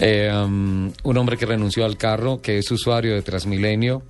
eh, 0.00 0.32
um, 0.32 0.90
un 1.02 1.16
hombre 1.16 1.36
que 1.36 1.46
renunció 1.46 1.84
al 1.84 1.96
carro, 1.96 2.40
que 2.40 2.58
es 2.58 2.70
usuario 2.70 3.14
de 3.14 3.22
Transmilenio 3.22 4.02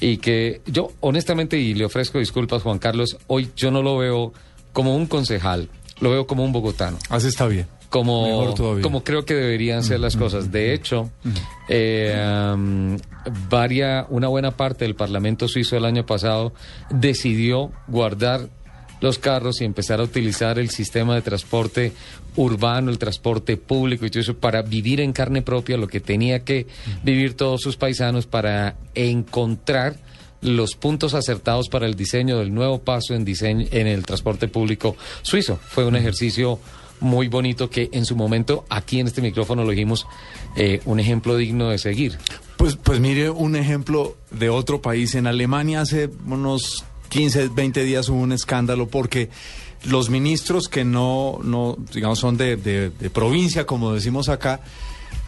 y 0.00 0.18
que 0.18 0.60
yo 0.66 0.92
honestamente, 1.00 1.58
y 1.58 1.74
le 1.74 1.84
ofrezco 1.84 2.18
disculpas 2.18 2.62
Juan 2.62 2.78
Carlos, 2.78 3.16
hoy 3.26 3.50
yo 3.56 3.70
no 3.70 3.82
lo 3.82 3.96
veo 3.98 4.32
como 4.72 4.94
un 4.94 5.06
concejal, 5.06 5.68
lo 6.00 6.10
veo 6.10 6.26
como 6.26 6.44
un 6.44 6.52
bogotano. 6.52 6.98
Así 7.08 7.28
está 7.28 7.46
bien. 7.46 7.66
como, 7.88 8.54
como 8.82 9.02
creo 9.02 9.24
que 9.24 9.34
deberían 9.34 9.82
ser 9.82 10.00
las 10.00 10.16
cosas. 10.16 10.52
De 10.52 10.74
hecho, 10.74 11.10
eh, 11.68 12.14
um, 12.54 12.96
varia, 13.48 14.06
una 14.10 14.28
buena 14.28 14.50
parte 14.50 14.84
del 14.84 14.94
Parlamento 14.94 15.48
suizo 15.48 15.76
el 15.76 15.84
año 15.84 16.04
pasado 16.04 16.52
decidió 16.90 17.72
guardar 17.86 18.48
los 19.00 19.18
carros 19.18 19.60
y 19.60 19.64
empezar 19.64 20.00
a 20.00 20.02
utilizar 20.02 20.58
el 20.58 20.70
sistema 20.70 21.14
de 21.14 21.22
transporte 21.22 21.92
urbano, 22.38 22.90
el 22.90 22.98
transporte 22.98 23.56
público 23.56 24.06
y 24.06 24.10
todo 24.10 24.20
eso 24.20 24.36
para 24.36 24.62
vivir 24.62 25.00
en 25.00 25.12
carne 25.12 25.42
propia 25.42 25.76
lo 25.76 25.88
que 25.88 26.00
tenía 26.00 26.44
que 26.44 26.66
vivir 27.02 27.34
todos 27.34 27.60
sus 27.60 27.76
paisanos 27.76 28.26
para 28.26 28.76
encontrar 28.94 29.96
los 30.40 30.76
puntos 30.76 31.14
acertados 31.14 31.68
para 31.68 31.86
el 31.86 31.96
diseño 31.96 32.38
del 32.38 32.54
nuevo 32.54 32.78
paso 32.78 33.14
en 33.14 33.24
diseño 33.24 33.66
en 33.72 33.88
el 33.88 34.06
transporte 34.06 34.46
público 34.46 34.96
suizo. 35.22 35.58
Fue 35.68 35.84
un 35.84 35.96
ejercicio 35.96 36.60
muy 37.00 37.26
bonito 37.26 37.70
que 37.70 37.88
en 37.92 38.04
su 38.04 38.14
momento 38.14 38.64
aquí 38.68 39.00
en 39.00 39.08
este 39.08 39.20
micrófono 39.20 39.64
lo 39.64 39.70
dijimos 39.70 40.06
eh, 40.56 40.80
un 40.84 41.00
ejemplo 41.00 41.36
digno 41.36 41.70
de 41.70 41.78
seguir. 41.78 42.18
Pues, 42.56 42.76
pues 42.76 43.00
mire 43.00 43.30
un 43.30 43.56
ejemplo 43.56 44.16
de 44.30 44.48
otro 44.48 44.80
país. 44.80 45.16
En 45.16 45.26
Alemania 45.26 45.80
hace 45.80 46.08
unos 46.26 46.84
15, 47.08 47.48
20 47.48 47.84
días 47.84 48.08
hubo 48.08 48.20
un 48.20 48.32
escándalo 48.32 48.86
porque 48.88 49.28
los 49.84 50.10
ministros 50.10 50.68
que 50.68 50.84
no, 50.84 51.38
no 51.42 51.76
digamos, 51.92 52.18
son 52.18 52.36
de, 52.36 52.56
de- 52.56 52.90
de 52.90 53.10
provincia, 53.10 53.66
como 53.66 53.92
decimos 53.92 54.28
acá, 54.28 54.60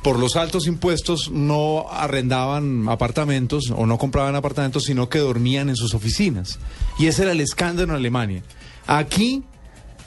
por 0.02 0.18
los 0.18 0.36
altos 0.36 0.66
impuestos 0.66 1.30
no 1.30 1.86
arrendaban 1.90 2.88
apartamentos 2.88 3.70
o 3.76 3.84
no 3.86 3.98
compraban 3.98 4.34
apartamentos, 4.34 4.84
sino 4.84 5.08
que 5.08 5.18
dormían 5.18 5.68
en 5.68 5.76
sus 5.76 5.94
oficinas. 5.94 6.58
Y 6.98 7.06
ese 7.06 7.22
era 7.22 7.32
el 7.32 7.40
escándalo 7.40 7.92
en 7.92 7.96
Alemania. 7.98 8.42
Aquí 8.86 9.42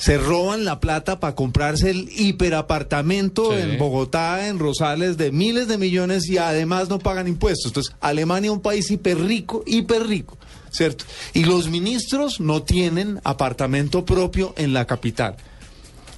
se 0.03 0.17
roban 0.17 0.65
la 0.65 0.81
plata 0.81 1.21
para 1.21 1.33
comprarse 1.33 1.89
el 1.89 2.09
hiperapartamento 2.13 3.51
Sí. 3.53 3.61
en 3.61 3.77
Bogotá, 3.77 4.49
en 4.49 4.59
Rosales, 4.59 5.15
de 5.15 5.31
miles 5.31 5.69
de 5.69 5.77
millones 5.77 6.27
y 6.27 6.37
además 6.37 6.89
no 6.89 6.99
pagan 6.99 7.29
impuestos. 7.29 7.67
Entonces, 7.67 7.95
Alemania 8.01 8.49
es 8.49 8.53
un 8.53 8.61
país 8.61 8.91
hiperrico, 8.91 9.63
hiperrico, 9.65 10.37
¿cierto? 10.71 11.05
Y 11.33 11.45
los 11.45 11.69
ministros 11.69 12.41
no 12.41 12.63
tienen 12.63 13.21
apartamento 13.23 14.03
propio 14.03 14.53
en 14.57 14.73
la 14.73 14.85
capital. 14.85 15.37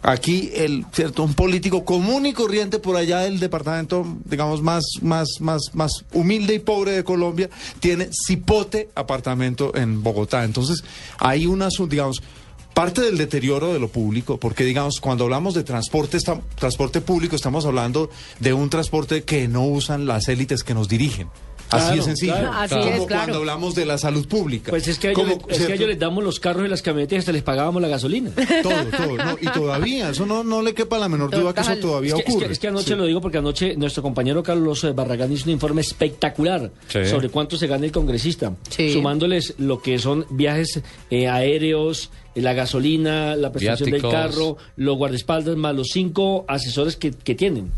Aquí 0.02 0.50
el 0.56 0.86
cierto 0.92 1.22
un 1.24 1.36
político 1.36 1.86
común 1.86 2.26
y 2.26 2.34
corriente 2.34 2.80
por 2.80 2.96
allá 2.96 3.20
del 3.20 3.40
departamento 3.40 4.06
digamos 4.26 4.62
más 4.62 4.84
más 5.02 5.28
más 5.40 5.60
más 5.74 6.06
humilde 6.12 6.56
y 6.56 6.60
pobre 6.60 6.92
de 6.92 7.04
Colombia 7.04 7.50
tiene 7.80 8.10
cipote 8.12 8.90
apartamento 8.96 9.76
en 9.76 10.02
Bogotá. 10.02 10.44
Entonces, 10.44 10.84
hay 11.20 11.46
una 11.46 11.70
digamos 11.88 12.22
parte 12.76 13.02
del 13.02 13.18
deterioro 13.18 13.72
de 13.74 13.80
lo 13.80 13.88
público, 13.88 14.38
porque 14.38 14.66
digamos, 14.66 15.00
cuando 15.00 15.24
hablamos 15.24 15.54
de 15.54 15.64
transporte, 15.64 16.18
transporte 16.56 17.00
público, 17.00 17.36
estamos 17.36 17.66
hablando 17.66 18.10
de 18.42 18.54
un 18.54 18.70
transporte 18.70 19.24
que 19.24 19.48
no 19.48 19.64
usan 19.64 20.06
las 20.06 20.28
élites 20.28 20.62
que 20.64 20.74
nos 20.74 20.90
dirigen. 20.90 21.30
Así 21.76 21.86
Claro, 21.86 22.00
es 22.00 22.06
sencillo. 22.06 22.34
claro. 22.34 22.54
Así 22.54 22.76
Como 22.76 22.86
es, 22.88 23.06
claro. 23.06 23.08
cuando 23.24 23.38
hablamos 23.40 23.76
de 23.76 23.86
la 23.86 23.98
salud 23.98 24.28
pública. 24.28 24.70
Pues 24.72 24.88
es 24.88 24.98
que 25.00 25.08
a 25.08 25.12
ellos, 25.12 25.24
Como, 25.24 25.48
le- 25.48 25.54
es 25.56 25.66
que 25.66 25.72
a 25.72 25.76
ellos 25.76 25.90
les 25.90 26.00
damos 26.00 26.24
los 26.24 26.40
carros 26.40 26.66
y 26.66 26.70
las 26.70 26.82
camionetas 26.82 27.14
y 27.14 27.18
hasta 27.20 27.32
les 27.32 27.44
pagábamos 27.44 27.82
la 27.82 27.88
gasolina. 27.88 28.32
Todo, 28.64 28.74
todo. 28.98 29.18
no, 29.18 29.38
y 29.42 29.46
todavía, 29.48 30.10
eso 30.10 30.26
no, 30.26 30.44
no 30.44 30.62
le 30.62 30.74
quepa 30.74 30.98
la 30.98 31.10
menor 31.10 31.32
duda 31.32 31.54
que 31.54 31.62
eso 31.62 31.76
todavía 31.78 32.10
Es 32.10 32.16
que, 32.16 32.20
es 32.22 32.26
que- 32.26 32.32
ocurre. 32.34 32.52
es 32.54 32.60
que 32.60 32.68
anoche 32.68 32.86
Sí. 32.88 32.96
lo 32.96 33.06
digo 33.06 33.22
porque 33.22 33.38
anoche 33.38 33.76
nuestro 33.76 34.04
compañero 34.04 34.44
Carlos 34.44 34.84
eh, 34.84 34.92
Barragán 34.92 35.32
hizo 35.32 35.46
un 35.46 35.52
informe 35.52 35.82
espectacular 35.82 36.72
Sí. 36.88 37.06
sobre 37.06 37.30
cuánto 37.30 37.58
se 37.58 37.68
gana 37.68 37.86
el 37.86 37.92
congresista, 37.92 38.54
Sí. 38.70 38.94
sumándoles 38.94 39.56
lo 39.58 39.82
que 39.82 40.00
son 40.00 40.26
viajes 40.30 40.82
eh, 41.10 41.28
aéreos, 41.28 42.10
eh, 42.36 42.42
la 42.42 42.54
gasolina, 42.54 43.36
la 43.36 43.52
prestación 43.52 43.90
Viáticos. 43.90 44.12
del 44.12 44.22
carro, 44.22 44.58
los 44.78 44.98
guardaespaldas, 44.98 45.56
más 45.58 45.76
los 45.76 45.88
cinco 45.92 46.46
asesores 46.48 46.96
que, 46.98 47.12
que 47.12 47.36
tienen. 47.36 47.72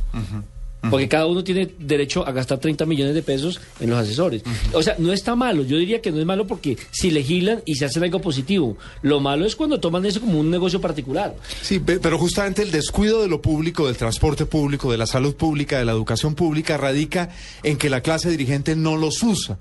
Porque 0.90 1.08
cada 1.08 1.26
uno 1.28 1.44
tiene 1.44 1.70
derecho 1.80 2.26
a 2.28 2.32
gastar 2.32 2.60
30 2.60 2.86
millones 2.86 3.16
de 3.16 3.22
pesos 3.24 3.60
en 3.80 3.90
los 3.90 4.00
asesores. 4.00 4.44
O 4.74 4.82
sea, 4.84 4.96
no 4.98 5.12
está 5.14 5.36
malo. 5.36 5.64
Yo 5.64 5.78
diría 5.78 6.02
que 6.02 6.12
no 6.12 6.20
es 6.20 6.26
malo 6.26 6.48
porque 6.48 6.78
si 6.92 7.12
legislan 7.12 7.62
y 7.66 7.76
se 7.76 7.86
hacen 7.86 8.04
algo 8.04 8.20
positivo. 8.22 8.78
Lo 9.02 9.20
malo 9.20 9.46
es 9.46 9.56
cuando 9.56 9.80
toman 9.80 10.06
eso 10.06 10.22
como 10.22 10.40
un 10.40 10.50
negocio 10.50 10.80
particular. 10.82 11.36
Sí, 11.62 11.80
pe- 11.80 12.00
pero 12.00 12.18
justamente 12.18 12.62
el 12.62 12.72
descuido 12.72 13.22
de 13.22 13.28
lo 13.28 13.42
público, 13.42 13.88
del 13.88 13.98
transporte 13.98 14.46
público, 14.46 14.92
de 14.92 14.98
la 14.98 15.06
salud 15.08 15.36
pública, 15.36 15.78
de 15.80 15.86
la 15.86 15.92
educación 15.92 16.36
pública, 16.36 16.78
radica 16.78 17.30
en 17.64 17.78
que 17.78 17.90
la 17.90 18.02
clase 18.02 18.30
dirigente 18.30 18.76
no 18.76 18.96
los 18.98 19.22
usa. 19.24 19.58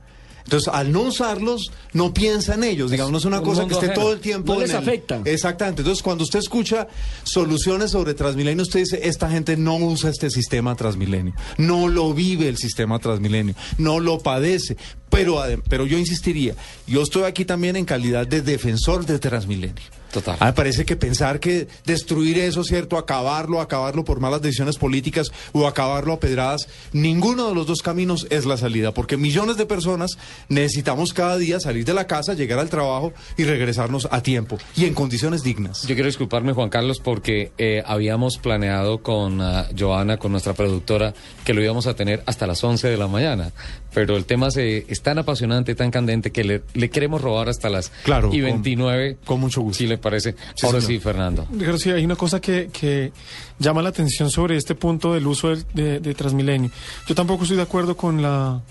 Entonces, 0.47 0.73
al 0.73 0.93
no 0.93 1.03
usarlos, 1.03 1.73
no 1.93 2.15
piensa 2.15 2.55
en 2.55 2.63
ellos. 2.63 2.93
Digamos, 2.93 3.11
no 3.11 3.19
es 3.19 3.25
una 3.25 3.41
un 3.41 3.45
cosa 3.45 3.67
que 3.67 3.75
esté 3.75 3.87
ajeno. 3.87 4.01
todo 4.01 4.13
el 4.13 4.21
tiempo. 4.21 4.53
No 4.53 4.61
en 4.61 4.61
les 4.63 4.71
el- 4.71 4.77
afecta. 4.77 5.21
Exactamente. 5.25 5.83
Entonces, 5.83 6.03
cuando 6.05 6.23
usted 6.23 6.39
escucha 6.39 6.87
soluciones 7.25 7.91
sobre 7.91 8.15
Transmilenio, 8.15 8.63
usted 8.63 8.81
dice, 8.81 9.01
esta 9.09 9.29
gente 9.29 9.57
no 9.57 9.77
usa 9.77 10.09
este 10.11 10.31
sistema 10.31 10.75
Transmilenio. 10.77 11.35
No 11.59 11.89
lo 11.89 12.15
vive 12.15 12.49
el 12.49 12.57
sistema 12.59 12.99
Transmilenio. 13.01 13.55
No 13.79 13.99
lo 13.99 14.21
padece. 14.21 14.77
Pero, 15.11 15.43
pero 15.69 15.85
yo 15.87 15.99
insistiría, 15.99 16.55
yo 16.87 17.03
estoy 17.03 17.25
aquí 17.25 17.45
también 17.45 17.77
en 17.77 17.85
calidad 17.85 18.27
de 18.27 18.41
defensor 18.43 19.05
de 19.07 19.19
Transmilenio. 19.19 19.75
Total. 20.17 20.37
Ah, 20.41 20.47
me 20.47 20.53
parece 20.55 20.87
que 20.87 20.97
pensar 20.97 21.41
que 21.41 21.69
destruir 21.85 22.39
eso, 22.39 22.65
¿cierto? 22.65 22.97
Acabarlo, 22.97 23.61
acabarlo 23.61 24.03
por 24.03 24.19
malas 24.19 24.41
decisiones 24.41 24.79
políticas 24.79 25.31
o 25.53 25.67
acabarlo 25.67 26.15
a 26.15 26.21
pedradas, 26.21 26.69
ninguno 26.95 27.49
de 27.51 27.55
los 27.55 27.67
dos 27.67 27.83
caminos 27.83 28.27
es 28.31 28.47
la 28.47 28.57
salida, 28.57 28.95
porque 28.95 29.19
millones 29.19 29.59
de 29.59 29.67
personas 29.67 30.17
necesitamos 30.49 31.13
cada 31.13 31.37
día 31.37 31.61
salir 31.61 31.85
de 31.85 31.93
la 31.93 32.07
casa, 32.07 32.33
llegar 32.33 32.59
al 32.59 32.71
trabajo 32.71 33.13
y 33.37 33.45
regresarnos 33.45 34.09
a 34.11 34.23
tiempo 34.23 34.57
y 34.75 34.87
en 34.87 34.95
condiciones 34.95 35.43
dignas. 35.43 35.83
Yo 35.83 35.95
quiero 35.95 36.07
disculparme, 36.07 36.53
Juan 36.55 36.71
Carlos, 36.71 36.99
porque 37.03 37.53
eh, 37.59 37.83
habíamos 37.85 38.39
planeado 38.39 39.03
con 39.03 39.41
ah, 39.43 39.67
Joana, 39.79 40.17
con 40.17 40.33
nuestra 40.33 40.55
productora, 40.55 41.13
que 41.45 41.53
lo 41.53 41.63
íbamos 41.63 41.87
a 41.87 41.95
tener 41.95 42.23
hasta 42.27 42.47
las 42.47 42.65
11 42.65 42.89
de 42.89 42.97
la 42.97 43.07
mañana. 43.09 43.53
Pero 43.93 44.17
el 44.17 44.25
tema 44.27 44.51
se, 44.51 44.85
es 44.89 45.01
tan 45.03 45.19
apasionante, 45.19 45.75
tan 45.75 45.91
candente, 45.91 46.31
que 46.31 46.45
le, 46.45 46.63
le 46.75 46.91
queremos 46.91 47.21
robar 47.23 47.49
hasta 47.49 47.71
las 47.71 47.91
Claro, 48.05 48.29
y 48.33 48.41
con- 48.41 48.45
29. 48.63 49.17
con 49.25 49.41
mucho 49.41 49.63
gusto. 49.63 49.79
Si 49.79 49.87
le 49.87 49.97
parece. 50.07 50.33
Sí, 50.55 50.67
Ahora 50.67 50.81
señor. 50.81 50.93
sí, 50.99 50.99
Fernando. 51.03 51.47
García, 51.51 51.95
hay 51.95 52.05
una 52.05 52.17
cosa 52.17 52.41
que, 52.41 52.71
que 52.73 53.13
llama 53.59 53.83
la 53.83 53.89
atención 53.91 54.31
sobre 54.31 54.57
este 54.57 54.75
punto 54.75 55.15
del 55.15 55.27
uso 55.27 55.55
de, 55.75 56.01
de 56.01 56.15
Transmilenio. 56.15 56.71
Yo 57.07 57.15
tampoco 57.15 57.43
estoy 57.43 57.57
de 57.57 57.63
acuerdo 57.65 57.97
con 57.97 58.23
la, 58.23 58.63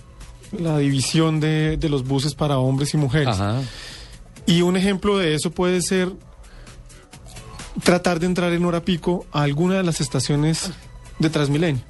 la 0.57 0.77
división 0.79 1.39
de, 1.39 1.77
de 1.77 1.89
los 1.89 2.03
buses 2.05 2.35
para 2.35 2.57
hombres 2.57 2.93
y 2.93 2.97
mujeres. 2.97 3.27
Ajá. 3.27 3.61
Y 4.45 4.61
un 4.61 4.77
ejemplo 4.77 5.17
de 5.17 5.33
eso 5.35 5.51
puede 5.51 5.81
ser 5.81 6.11
tratar 7.83 8.19
de 8.19 8.25
entrar 8.27 8.53
en 8.53 8.63
hora 8.65 8.81
pico 8.81 9.25
a 9.31 9.41
alguna 9.43 9.75
de 9.75 9.83
las 9.83 9.99
estaciones 10.01 10.71
de 11.19 11.29
Transmilenio. 11.29 11.81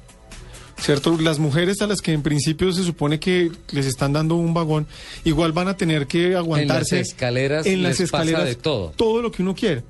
¿Cierto? 0.78 1.16
Las 1.18 1.38
mujeres 1.38 1.80
a 1.80 1.86
las 1.86 2.02
que 2.02 2.12
en 2.12 2.22
principio 2.22 2.70
se 2.72 2.84
supone 2.84 3.18
que 3.18 3.50
les 3.70 3.86
están 3.86 4.12
dando 4.12 4.34
un 4.36 4.52
vagón, 4.52 4.86
igual 5.24 5.52
van 5.52 5.68
a 5.68 5.76
tener 5.76 6.06
que 6.06 6.36
aguantarse. 6.36 7.00
escaleras 7.00 7.66
en 7.66 7.82
les 7.82 7.98
las 8.00 8.10
pasa 8.10 8.22
escaleras 8.22 8.44
de 8.44 8.54
todo. 8.56 8.92
Todo 8.94 9.22
lo 9.22 9.32
que 9.32 9.42
uno 9.42 9.54
quiere. 9.54 9.82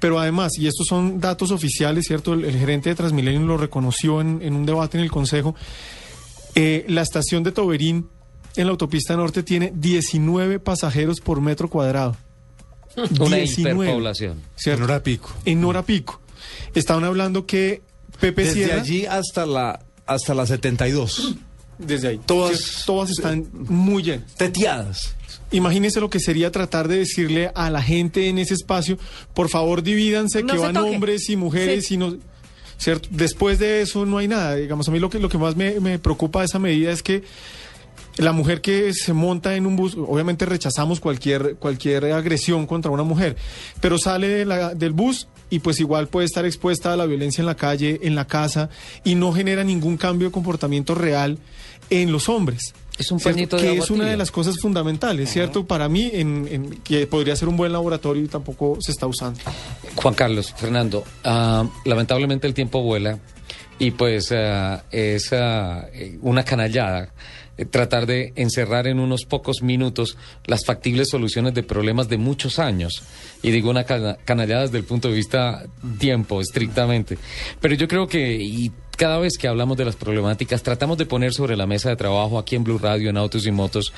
Pero 0.00 0.18
además, 0.18 0.58
y 0.58 0.66
estos 0.66 0.88
son 0.88 1.20
datos 1.20 1.52
oficiales, 1.52 2.06
¿cierto? 2.06 2.34
El, 2.34 2.44
el 2.44 2.58
gerente 2.58 2.88
de 2.90 2.96
Transmilenio 2.96 3.46
lo 3.46 3.56
reconoció 3.56 4.20
en, 4.20 4.40
en 4.42 4.54
un 4.54 4.66
debate 4.66 4.98
en 4.98 5.04
el 5.04 5.10
Consejo. 5.12 5.54
Eh, 6.54 6.84
la 6.88 7.02
estación 7.02 7.42
de 7.44 7.52
Toberín 7.52 8.08
en 8.56 8.66
la 8.66 8.72
autopista 8.72 9.16
norte 9.16 9.42
tiene 9.42 9.72
19 9.74 10.58
pasajeros 10.58 11.20
por 11.20 11.40
metro 11.40 11.68
cuadrado. 11.68 12.16
Una 13.20 13.36
19, 13.36 13.84
hiperpoblación. 13.84 14.42
¿cierto? 14.56 14.84
En 14.84 14.90
hora 14.90 15.02
pico. 15.02 15.30
En 15.44 15.64
hora 15.64 15.82
pico. 15.82 16.20
Estaban 16.74 17.04
hablando 17.04 17.46
que 17.46 17.82
Pepe 18.20 18.42
Desde 18.42 18.54
Sierra... 18.54 18.80
allí 18.82 19.06
hasta 19.06 19.46
la 19.46 19.80
hasta 20.06 20.34
la 20.34 20.46
72. 20.46 21.34
Desde 21.78 22.08
ahí. 22.08 22.20
Todas- 22.24 22.84
todas 22.86 23.10
están 23.10 23.46
muy 23.52 24.02
llenas. 24.02 24.34
Teteadas. 24.36 25.14
imagínense 25.50 26.00
lo 26.00 26.08
que 26.08 26.18
sería 26.20 26.50
tratar 26.50 26.88
de 26.88 26.98
decirle 26.98 27.50
a 27.54 27.68
la 27.68 27.82
gente 27.82 28.28
en 28.28 28.38
ese 28.38 28.54
espacio, 28.54 28.98
por 29.34 29.48
favor 29.50 29.82
divídanse, 29.82 30.42
No 30.42 30.54
que 30.54 30.58
van 30.58 30.72
toque. 30.74 30.90
hombres 30.90 31.28
y 31.28 31.36
mujeres 31.36 31.86
Sí. 31.88 31.94
y 31.94 31.96
no... 31.98 32.16
¿cierto? 32.78 33.08
Después 33.12 33.58
de 33.58 33.82
eso 33.82 34.06
no 34.06 34.16
hay 34.18 34.28
nada. 34.28 34.54
Digamos, 34.56 34.88
a 34.88 34.90
mí 34.90 34.98
lo 34.98 35.10
que, 35.10 35.18
lo 35.18 35.28
que 35.28 35.38
más 35.38 35.54
me, 35.54 35.78
me 35.78 35.98
preocupa 35.98 36.40
de 36.40 36.46
esa 36.46 36.58
medida 36.58 36.90
es 36.90 37.02
que 37.02 37.22
la 38.16 38.32
mujer 38.32 38.60
que 38.60 38.92
se 38.94 39.12
monta 39.12 39.54
en 39.56 39.66
un 39.66 39.76
bus, 39.76 39.96
obviamente 39.96 40.44
rechazamos 40.46 41.00
cualquier, 41.00 41.56
cualquier 41.56 42.04
agresión 42.12 42.66
contra 42.66 42.90
una 42.90 43.02
mujer, 43.04 43.36
pero 43.80 43.96
sale 43.98 44.28
de 44.28 44.44
la- 44.44 44.74
del 44.74 44.92
bus 44.92 45.28
y 45.50 45.58
pues 45.60 45.80
igual 45.80 46.08
puede 46.08 46.26
estar 46.26 46.44
expuesta 46.44 46.92
a 46.92 46.96
la 46.96 47.06
violencia 47.06 47.40
en 47.42 47.46
la 47.46 47.54
calle, 47.56 48.00
en 48.02 48.14
la 48.14 48.26
casa, 48.26 48.68
y 49.04 49.14
no 49.14 49.32
genera 49.32 49.64
ningún 49.64 49.96
cambio 49.96 50.28
de 50.28 50.32
comportamiento 50.32 50.94
real 50.94 51.38
en 51.90 52.10
los 52.12 52.28
hombres. 52.28 52.74
Es 52.98 53.10
un 53.10 53.18
pañito 53.20 53.56
de 53.56 53.62
que 53.62 53.68
agua 53.70 53.84
es 53.84 53.90
una 53.90 54.06
de 54.06 54.16
las 54.18 54.30
cosas 54.30 54.58
fundamentales, 54.60 55.30
¿cierto? 55.30 55.66
Para 55.66 55.88
mí, 55.88 56.10
en, 56.12 56.46
en- 56.50 56.70
que 56.82 57.06
podría 57.06 57.34
ser 57.36 57.48
un 57.48 57.56
buen 57.56 57.72
laboratorio 57.72 58.22
y 58.22 58.28
tampoco 58.28 58.76
se 58.80 58.92
está 58.92 59.06
usando. 59.06 59.40
Juan 59.96 60.14
Carlos, 60.14 60.52
Fernando, 60.56 61.02
ah, 61.24 61.66
lamentablemente 61.86 62.46
el 62.46 62.52
tiempo 62.54 62.82
vuela 62.82 63.18
y 63.78 63.90
pues 63.92 64.30
ah, 64.32 64.84
es 64.90 65.32
ah, 65.32 65.86
eh, 65.92 66.18
una 66.22 66.44
canallada 66.44 67.12
tratar 67.64 68.06
de 68.06 68.32
encerrar 68.36 68.86
en 68.86 68.98
unos 68.98 69.24
pocos 69.24 69.62
minutos 69.62 70.16
las 70.46 70.64
factibles 70.64 71.08
soluciones 71.08 71.54
de 71.54 71.62
problemas 71.62 72.08
de 72.08 72.18
muchos 72.18 72.58
años. 72.58 73.02
Y 73.42 73.50
digo 73.50 73.70
una 73.70 73.84
cana- 73.84 74.16
canallada 74.24 74.62
desde 74.62 74.78
el 74.78 74.84
punto 74.84 75.08
de 75.08 75.14
vista 75.14 75.64
tiempo, 75.98 76.40
estrictamente. 76.40 77.18
Pero 77.60 77.74
yo 77.74 77.88
creo 77.88 78.06
que... 78.06 78.36
y 78.40 78.70
cada 78.96 79.18
vez 79.18 79.38
que 79.38 79.48
hablamos 79.48 79.76
de 79.78 79.86
las 79.86 79.96
problemáticas, 79.96 80.62
tratamos 80.62 80.98
de 80.98 81.06
poner 81.06 81.32
sobre 81.32 81.56
la 81.56 81.66
mesa 81.66 81.88
de 81.88 81.96
trabajo 81.96 82.38
aquí 82.38 82.56
en 82.56 82.62
Blue 82.62 82.78
Radio, 82.78 83.10
en 83.10 83.16
Autos 83.16 83.46
y 83.46 83.50
Motos, 83.50 83.92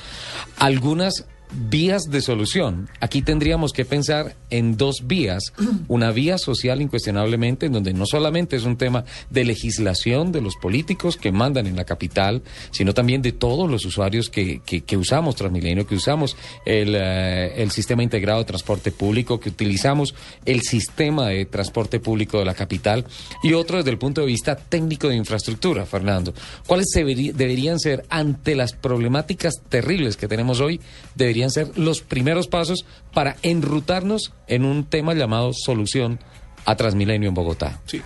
algunas 0.57 1.25
vías 1.51 2.03
de 2.09 2.21
solución. 2.21 2.89
Aquí 2.99 3.21
tendríamos 3.21 3.71
que 3.73 3.85
pensar 3.85 4.35
en 4.49 4.77
dos 4.77 5.03
vías. 5.05 5.53
Una 5.87 6.11
vía 6.11 6.37
social 6.37 6.81
incuestionablemente, 6.81 7.65
en 7.65 7.73
donde 7.73 7.93
no 7.93 8.05
solamente 8.05 8.55
es 8.55 8.63
un 8.63 8.77
tema 8.77 9.05
de 9.29 9.45
legislación 9.45 10.31
de 10.31 10.41
los 10.41 10.55
políticos 10.55 11.17
que 11.17 11.31
mandan 11.31 11.67
en 11.67 11.75
la 11.75 11.85
capital, 11.85 12.41
sino 12.71 12.93
también 12.93 13.21
de 13.21 13.31
todos 13.31 13.69
los 13.69 13.85
usuarios 13.85 14.29
que, 14.29 14.61
que, 14.65 14.81
que 14.81 14.97
usamos 14.97 15.35
Transmilenio, 15.35 15.85
que 15.87 15.95
usamos 15.95 16.35
el, 16.65 16.95
eh, 16.95 17.61
el 17.61 17.71
sistema 17.71 18.03
integrado 18.03 18.39
de 18.39 18.45
transporte 18.45 18.91
público, 18.91 19.39
que 19.39 19.49
utilizamos 19.49 20.15
el 20.45 20.61
sistema 20.61 21.27
de 21.29 21.45
transporte 21.45 21.99
público 21.99 22.39
de 22.39 22.45
la 22.45 22.53
capital. 22.53 23.05
Y 23.43 23.53
otro 23.53 23.77
desde 23.77 23.91
el 23.91 23.97
punto 23.97 24.21
de 24.21 24.27
vista 24.27 24.55
técnico 24.55 25.07
de 25.09 25.15
infraestructura, 25.15 25.85
Fernando. 25.85 26.33
¿Cuáles 26.67 26.87
deberí- 26.95 27.31
deberían 27.33 27.79
ser 27.79 28.05
ante 28.09 28.55
las 28.55 28.73
problemáticas 28.73 29.53
terribles 29.69 30.17
que 30.17 30.27
tenemos 30.27 30.59
hoy? 30.59 30.79
Deberían 31.15 31.34
ser 31.49 31.77
los 31.77 32.01
primeros 32.01 32.47
pasos 32.47 32.85
para 33.13 33.37
enrutarnos 33.43 34.33
en 34.47 34.65
un 34.65 34.85
tema 34.85 35.13
llamado 35.13 35.51
solución 35.53 36.19
a 36.65 36.75
Transmilenio 36.75 37.29
en 37.29 37.35
Bogotá. 37.35 37.79
Sí. 37.85 38.01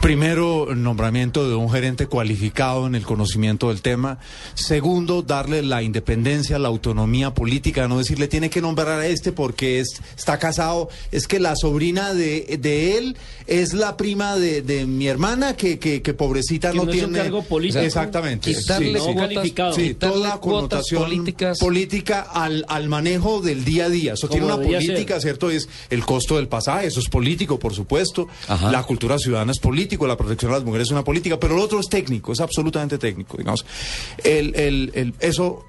Primero, 0.00 0.68
nombramiento 0.74 1.48
de 1.48 1.54
un 1.56 1.70
gerente 1.70 2.06
cualificado 2.06 2.86
en 2.86 2.94
el 2.94 3.04
conocimiento 3.04 3.70
del 3.70 3.82
tema. 3.82 4.18
Segundo, 4.54 5.22
darle 5.22 5.62
la 5.62 5.82
independencia, 5.82 6.58
la 6.58 6.68
autonomía 6.68 7.34
política, 7.34 7.88
no 7.88 7.98
decirle 7.98 8.28
tiene 8.28 8.50
que 8.50 8.60
nombrar 8.60 9.00
a 9.00 9.06
este 9.06 9.32
porque 9.32 9.80
es, 9.80 10.00
está 10.16 10.38
casado. 10.38 10.88
Es 11.10 11.26
que 11.26 11.40
la 11.40 11.56
sobrina 11.56 12.14
de, 12.14 12.58
de 12.60 12.98
él 12.98 13.16
es 13.46 13.72
la 13.74 13.96
prima 13.96 14.36
de, 14.36 14.62
de 14.62 14.86
mi 14.86 15.08
hermana 15.08 15.56
que, 15.56 15.78
que, 15.78 16.02
que 16.02 16.14
pobrecita 16.14 16.70
Que 16.70 16.76
no, 16.76 16.84
no 16.84 16.90
es 16.92 16.96
un 17.02 17.02
tiene. 17.12 17.18
cargo 17.24 17.42
político. 17.42 17.80
Exactamente. 17.80 18.54
Quitarle 18.54 18.98
Sí, 19.00 19.04
cuotas, 19.04 19.28
calificado. 19.28 19.72
Sí, 19.72 19.82
quitarle 19.88 20.14
toda 20.14 20.40
connotación 20.40 21.02
políticas. 21.02 21.58
política 21.58 22.20
al, 22.20 22.64
al 22.68 22.88
manejo 22.88 23.40
del 23.40 23.64
día 23.64 23.86
a 23.86 23.88
día. 23.88 24.12
Eso 24.12 24.28
tiene 24.28 24.46
una 24.46 24.56
política, 24.56 25.14
ser. 25.14 25.22
¿cierto? 25.22 25.50
Es 25.50 25.68
el 25.90 26.04
costo 26.04 26.36
del 26.36 26.46
pasaje, 26.48 26.86
eso 26.86 27.00
es 27.00 27.08
político, 27.08 27.58
por 27.58 27.74
supuesto. 27.74 27.95
Ajá. 28.48 28.70
La 28.70 28.82
cultura 28.82 29.18
ciudadana 29.18 29.52
es 29.52 29.58
político, 29.58 30.06
la 30.06 30.16
protección 30.16 30.50
de 30.52 30.58
las 30.58 30.64
mujeres 30.64 30.88
es 30.88 30.92
una 30.92 31.04
política, 31.04 31.38
pero 31.38 31.56
lo 31.56 31.62
otro 31.62 31.80
es 31.80 31.88
técnico, 31.88 32.32
es 32.32 32.40
absolutamente 32.40 32.98
técnico, 32.98 33.36
digamos. 33.36 33.64
El, 34.24 34.54
el, 34.56 34.90
el- 34.94 35.14
eso, 35.20 35.64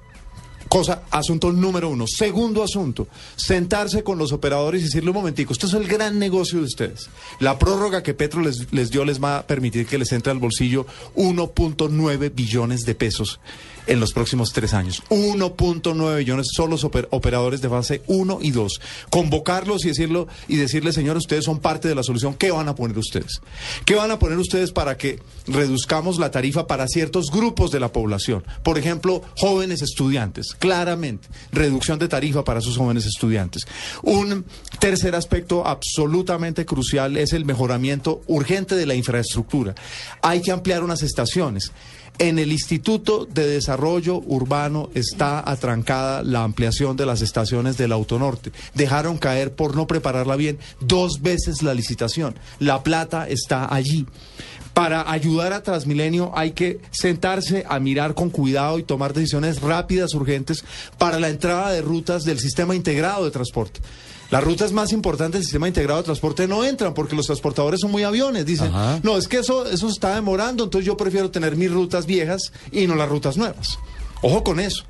cosa, 0.68 1.02
asunto 1.10 1.50
número 1.52 1.88
uno. 1.88 2.04
Segundo 2.06 2.62
asunto, 2.62 3.08
sentarse 3.36 4.02
con 4.02 4.18
los 4.18 4.32
operadores 4.32 4.82
y 4.82 4.84
decirle 4.84 5.10
un 5.10 5.16
momentico, 5.16 5.52
esto 5.52 5.66
es 5.66 5.72
el 5.74 5.86
gran 5.88 6.18
negocio 6.18 6.58
de 6.58 6.64
ustedes. 6.66 7.08
La 7.40 7.58
prórroga 7.58 8.02
que 8.02 8.12
Petro 8.14 8.40
les, 8.42 8.72
les 8.72 8.90
dio 8.90 9.04
les 9.04 9.22
va 9.22 9.38
a 9.38 9.46
permitir 9.46 9.86
que 9.86 9.96
les 9.98 10.12
entre 10.12 10.30
al 10.32 10.38
bolsillo 10.38 10.86
1.9 11.16 12.32
billones 12.34 12.84
de 12.84 12.94
pesos 12.94 13.40
en 13.88 14.00
los 14.00 14.12
próximos 14.12 14.52
tres 14.52 14.74
años. 14.74 15.02
1.9 15.10 16.16
billones 16.18 16.48
son 16.54 16.70
los 16.70 16.84
oper- 16.84 17.08
operadores 17.10 17.60
de 17.60 17.68
fase 17.68 18.02
1 18.06 18.38
y 18.42 18.50
2. 18.50 18.80
Convocarlos 19.10 19.84
y 19.84 19.88
decirlo 19.88 20.28
y 20.46 20.56
decirles, 20.56 20.94
señores, 20.94 21.22
ustedes 21.24 21.44
son 21.44 21.58
parte 21.60 21.88
de 21.88 21.94
la 21.94 22.02
solución. 22.02 22.34
¿Qué 22.34 22.50
van 22.50 22.68
a 22.68 22.74
poner 22.74 22.96
ustedes? 22.98 23.40
¿Qué 23.84 23.94
van 23.94 24.10
a 24.10 24.18
poner 24.18 24.38
ustedes 24.38 24.72
para 24.72 24.96
que 24.96 25.20
reduzcamos 25.46 26.18
la 26.18 26.30
tarifa 26.30 26.66
para 26.66 26.86
ciertos 26.86 27.30
grupos 27.32 27.70
de 27.70 27.80
la 27.80 27.92
población? 27.92 28.44
Por 28.62 28.78
ejemplo, 28.78 29.22
jóvenes 29.36 29.82
estudiantes, 29.82 30.54
claramente, 30.58 31.28
reducción 31.52 31.98
de 31.98 32.08
tarifa 32.08 32.44
para 32.44 32.60
esos 32.60 32.76
jóvenes 32.76 33.06
estudiantes. 33.06 33.66
Un 34.02 34.44
tercer 34.78 35.14
aspecto 35.14 35.66
absolutamente 35.66 36.64
crucial 36.66 37.16
es 37.16 37.32
el 37.32 37.44
mejoramiento 37.44 38.20
urgente 38.26 38.74
de 38.74 38.86
la 38.86 38.94
infraestructura. 38.94 39.74
Hay 40.22 40.42
que 40.42 40.52
ampliar 40.52 40.82
unas 40.82 41.02
estaciones. 41.02 41.72
En 42.18 42.40
el 42.40 42.50
Instituto 42.50 43.26
de 43.26 43.46
Desarrollo 43.46 44.20
Urbano 44.26 44.90
está 44.94 45.48
atrancada 45.48 46.24
la 46.24 46.42
ampliación 46.42 46.96
de 46.96 47.06
las 47.06 47.22
estaciones 47.22 47.76
del 47.76 47.92
Autonorte. 47.92 48.50
Dejaron 48.74 49.18
caer 49.18 49.54
por 49.54 49.76
no 49.76 49.86
prepararla 49.86 50.34
bien 50.34 50.58
dos 50.80 51.22
veces 51.22 51.62
la 51.62 51.74
licitación. 51.74 52.34
La 52.58 52.82
plata 52.82 53.28
está 53.28 53.72
allí. 53.72 54.04
Para 54.78 55.10
ayudar 55.10 55.52
a 55.52 55.64
Transmilenio 55.64 56.30
hay 56.36 56.52
que 56.52 56.78
sentarse 56.92 57.64
a 57.68 57.80
mirar 57.80 58.14
con 58.14 58.30
cuidado 58.30 58.78
y 58.78 58.84
tomar 58.84 59.12
decisiones 59.12 59.60
rápidas, 59.60 60.14
urgentes, 60.14 60.64
para 60.98 61.18
la 61.18 61.28
entrada 61.28 61.72
de 61.72 61.82
rutas 61.82 62.22
del 62.22 62.38
sistema 62.38 62.76
integrado 62.76 63.24
de 63.24 63.32
transporte. 63.32 63.80
Las 64.30 64.44
rutas 64.44 64.70
más 64.70 64.92
importantes 64.92 65.40
del 65.40 65.42
sistema 65.42 65.66
integrado 65.66 65.98
de 65.98 66.04
transporte 66.04 66.46
no 66.46 66.64
entran 66.64 66.94
porque 66.94 67.16
los 67.16 67.26
transportadores 67.26 67.80
son 67.80 67.90
muy 67.90 68.04
aviones. 68.04 68.46
Dicen, 68.46 68.68
Ajá. 68.68 69.00
no, 69.02 69.18
es 69.18 69.26
que 69.26 69.38
eso, 69.38 69.66
eso 69.66 69.88
se 69.88 69.94
está 69.94 70.14
demorando, 70.14 70.62
entonces 70.62 70.86
yo 70.86 70.96
prefiero 70.96 71.28
tener 71.32 71.56
mis 71.56 71.72
rutas 71.72 72.06
viejas 72.06 72.52
y 72.70 72.86
no 72.86 72.94
las 72.94 73.08
rutas 73.08 73.36
nuevas. 73.36 73.80
Ojo 74.22 74.44
con 74.44 74.60
eso. 74.60 74.84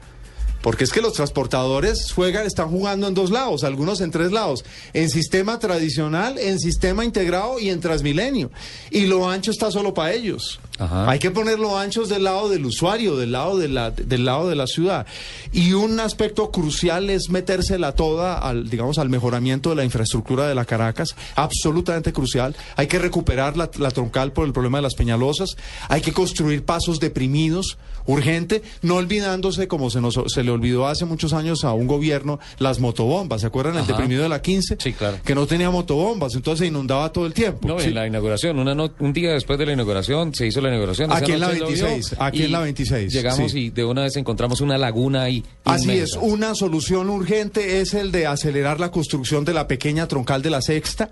Porque 0.63 0.85
es 0.85 0.93
que 0.93 1.01
los 1.01 1.13
transportadores 1.13 2.13
juegan, 2.13 2.47
están 2.47 2.69
jugando 2.69 3.07
en 3.07 3.15
dos 3.15 3.31
lados, 3.31 3.63
algunos 3.65 4.01
en 4.01 4.11
tres 4.11 4.33
lados, 4.33 4.65
en 4.93 5.09
sistema 5.09 5.59
tradicional, 5.59 6.39
en 6.39 6.59
sistema 6.59 7.05
integrado 7.05 7.59
y 7.61 7.71
en 7.71 7.81
Transmilenio. 7.81 8.51
Y 8.91 9.07
lo 9.07 9.29
ancho 9.29 9.51
está 9.51 9.71
solo 9.71 9.95
para 9.95 10.13
ellos. 10.13 10.61
Ajá. 10.79 11.11
Hay 11.11 11.19
que 11.19 11.31
ponerlo 11.31 11.77
anchos 11.77 12.09
del 12.09 12.25
lado 12.25 12.49
del 12.49 12.65
usuario, 12.65 13.17
del 13.17 13.33
lado 13.33 13.59
de 13.59 13.69
la, 13.69 13.91
del 13.91 14.25
lado 14.25 14.49
de 14.49 14.55
la 14.55 14.67
ciudad. 14.67 15.07
Y 15.53 15.73
un 15.73 15.99
aspecto 16.01 16.51
crucial 16.51 17.11
es 17.11 17.31
metérsela 17.31 17.93
toda 17.93 18.39
al, 18.39 18.69
digamos, 18.69 18.99
al 18.99 19.09
mejoramiento 19.09 19.71
de 19.71 19.77
la 19.77 19.85
infraestructura 19.85 20.49
de 20.49 20.55
la 20.55 20.65
Caracas, 20.65 21.17
absolutamente 21.35 22.13
crucial. 22.13 22.55
Hay 22.77 22.87
que 22.87 22.99
recuperar 22.99 23.57
la, 23.57 23.71
la 23.79 23.91
troncal 23.91 24.33
por 24.33 24.47
el 24.47 24.53
problema 24.53 24.79
de 24.79 24.83
las 24.83 24.95
Peñalosas, 24.95 25.57
hay 25.89 26.01
que 26.01 26.13
construir 26.13 26.65
pasos 26.65 27.01
deprimidos, 27.01 27.79
urgente, 28.07 28.63
no 28.83 28.97
olvidándose, 28.97 29.69
como 29.69 29.91
se 29.91 30.01
nos 30.01 30.19
se 30.27 30.43
le 30.49 30.55
olvidó 30.55 30.87
hace 30.87 31.05
muchos 31.05 31.33
años 31.35 31.63
a 31.65 31.73
un 31.75 31.87
gobierno, 31.87 32.39
las 32.59 32.81
motobombas. 32.81 33.43
¿Se 33.43 33.47
acuerdan 33.47 33.77
el 33.77 33.87
deprimido 33.87 34.23
de 34.23 34.29
la 34.31 34.41
15? 34.41 34.77
Sí, 34.81 34.93
claro. 34.95 35.19
Que 35.25 35.35
no 35.35 35.47
tenía 35.47 35.71
motobombas, 35.71 36.35
entonces 36.35 36.61
se 36.61 36.67
inundaba 36.67 37.13
todo 37.13 37.27
el 37.27 37.35
tiempo. 37.35 37.69
No, 37.69 37.79
Sí. 37.79 37.89
en 37.89 37.95
la 37.95 38.07
inauguración, 38.07 38.59
una 38.59 38.75
no- 38.75 38.91
un 38.99 39.13
día 39.13 39.33
después 39.33 39.59
de 39.59 39.67
la 39.67 39.73
inauguración, 39.75 40.35
se 40.35 40.47
hizo 40.47 40.61
la 40.63 40.69
inauguración. 40.69 41.13
Aquí 41.13 41.33
en 41.33 41.41
la 41.41 41.49
noche 41.49 41.61
llovió 41.61 41.85
26, 41.85 42.17
aquí 42.19 42.43
en 42.45 42.53
la 42.53 42.61
26, 42.61 43.13
Llegamos 43.13 43.53
sí. 43.53 43.59
y 43.67 43.71
de 43.71 43.85
una 43.85 44.03
vez 44.03 44.17
encontramos 44.17 44.61
una 44.63 44.79
laguna 44.79 45.23
ahí. 45.23 45.45
Así 45.65 45.85
inmensa. 45.85 46.05
es, 46.05 46.19
una 46.23 46.55
solución 46.55 47.11
urgente 47.11 47.81
es 47.81 47.93
el 47.95 48.11
de 48.11 48.27
acelerar 48.27 48.81
la 48.81 48.91
construcción 48.91 49.45
de 49.45 49.53
la 49.53 49.69
pequeña 49.69 50.09
troncal 50.09 50.41
de 50.43 50.51
la 50.51 50.63
sexta, 50.63 51.11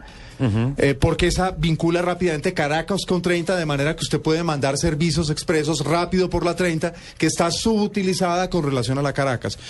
eh, 0.79 0.95
porque 0.99 1.29
esa 1.29 1.51
vincula 1.53 2.03
rápidamente 2.03 2.53
Caracas 2.55 3.03
con 3.07 3.23
30, 3.23 3.57
de 3.57 3.67
manera 3.67 3.95
que 3.97 4.03
usted 4.03 4.21
puede 4.21 4.43
mandar 4.43 4.77
servicios 4.79 5.31
expresos 5.31 5.85
rápido 5.85 6.29
por 6.31 6.45
la 6.45 6.55
30, 6.57 6.93
que 7.19 7.27
está 7.27 7.51
subutilizada 7.51 8.49
con 8.51 8.65
relación 8.65 8.99
a 8.99 9.03
la 9.03 9.13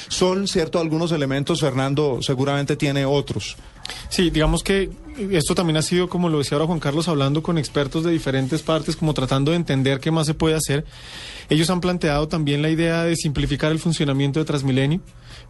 Son, 0.09 0.47
cierto, 0.49 0.79
algunos 0.81 1.13
elementos, 1.13 1.61
Fernando 1.61 2.19
seguramente 2.23 2.77
tiene 2.77 3.05
otros. 3.05 3.57
Sí, 4.09 4.31
digamos 4.31 4.63
que 4.63 4.91
esto 5.31 5.55
también 5.55 5.77
ha 5.77 5.83
sido, 5.83 6.09
como 6.09 6.29
lo 6.29 6.39
decía 6.39 6.57
ahora 6.57 6.67
Juan 6.67 6.81
Carlos, 6.81 7.09
hablando 7.09 7.43
con 7.43 7.59
expertos 7.59 8.05
de 8.05 8.13
diferentes 8.13 8.63
partes, 8.63 8.97
como 8.97 9.15
tratando 9.15 9.53
de 9.53 9.57
entender 9.57 10.01
qué 10.01 10.11
más 10.11 10.27
se 10.27 10.35
puede 10.35 10.57
hacer. 10.57 10.85
Ellos 11.49 11.71
han 11.71 11.81
planteado 11.81 12.29
también 12.29 12.63
la 12.63 12.71
idea 12.71 13.05
de 13.05 13.17
simplificar 13.17 13.73
el 13.73 13.79
funcionamiento 13.79 14.41
de 14.41 14.45
Transmilenio 14.45 15.01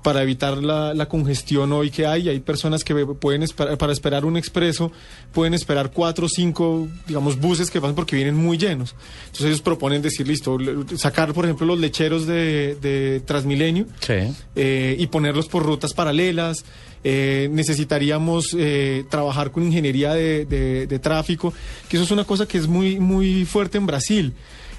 para 0.03 0.23
evitar 0.23 0.59
la, 0.59 0.95
la 0.95 1.09
congestión 1.09 1.73
hoy 1.73 1.91
que 1.91 2.07
hay. 2.07 2.29
Hay 2.29 2.41
personas 2.41 2.85
que 2.85 2.95
pueden 3.07 3.43
esperar, 3.43 3.76
para 3.76 3.93
esperar 3.93 4.25
un 4.25 4.37
expreso, 4.37 4.93
pueden 5.33 5.53
esperar 5.55 5.91
cuatro 5.91 6.26
o 6.26 6.29
cinco, 6.29 6.87
digamos, 7.09 7.41
buses 7.41 7.71
que 7.71 7.81
pasan 7.81 7.97
porque 7.97 8.15
vienen 8.17 8.37
muy 8.37 8.57
llenos. 8.57 8.95
Entonces 9.26 9.47
ellos 9.47 9.62
proponen 9.62 10.03
decir, 10.03 10.29
listo, 10.29 10.59
sacar, 10.97 11.33
por 11.35 11.45
ejemplo, 11.45 11.67
los 11.67 11.79
lecheros 11.81 12.26
de, 12.26 12.76
de 12.81 13.21
Transmilenio 13.26 13.87
Sí. 14.00 14.15
eh, 14.55 14.97
y 14.99 15.07
ponerlos 15.09 15.49
por 15.49 15.65
rutas 15.65 15.93
paralelas. 15.93 16.65
Eh, 17.09 17.49
necesitaríamos 17.53 18.47
eh, 18.59 19.05
trabajar 19.11 19.50
con 19.53 19.62
ingeniería 19.65 20.12
de, 20.15 20.45
de- 20.45 20.87
de 20.88 20.99
tráfico, 20.99 21.53
que 21.88 21.97
eso 21.97 22.05
es 22.05 22.11
una 22.11 22.25
cosa 22.25 22.47
que 22.47 22.59
es 22.59 22.67
muy, 22.67 22.99
muy 22.99 23.45
fuerte 23.45 23.79
en 23.79 23.87
Brasil. 23.87 24.33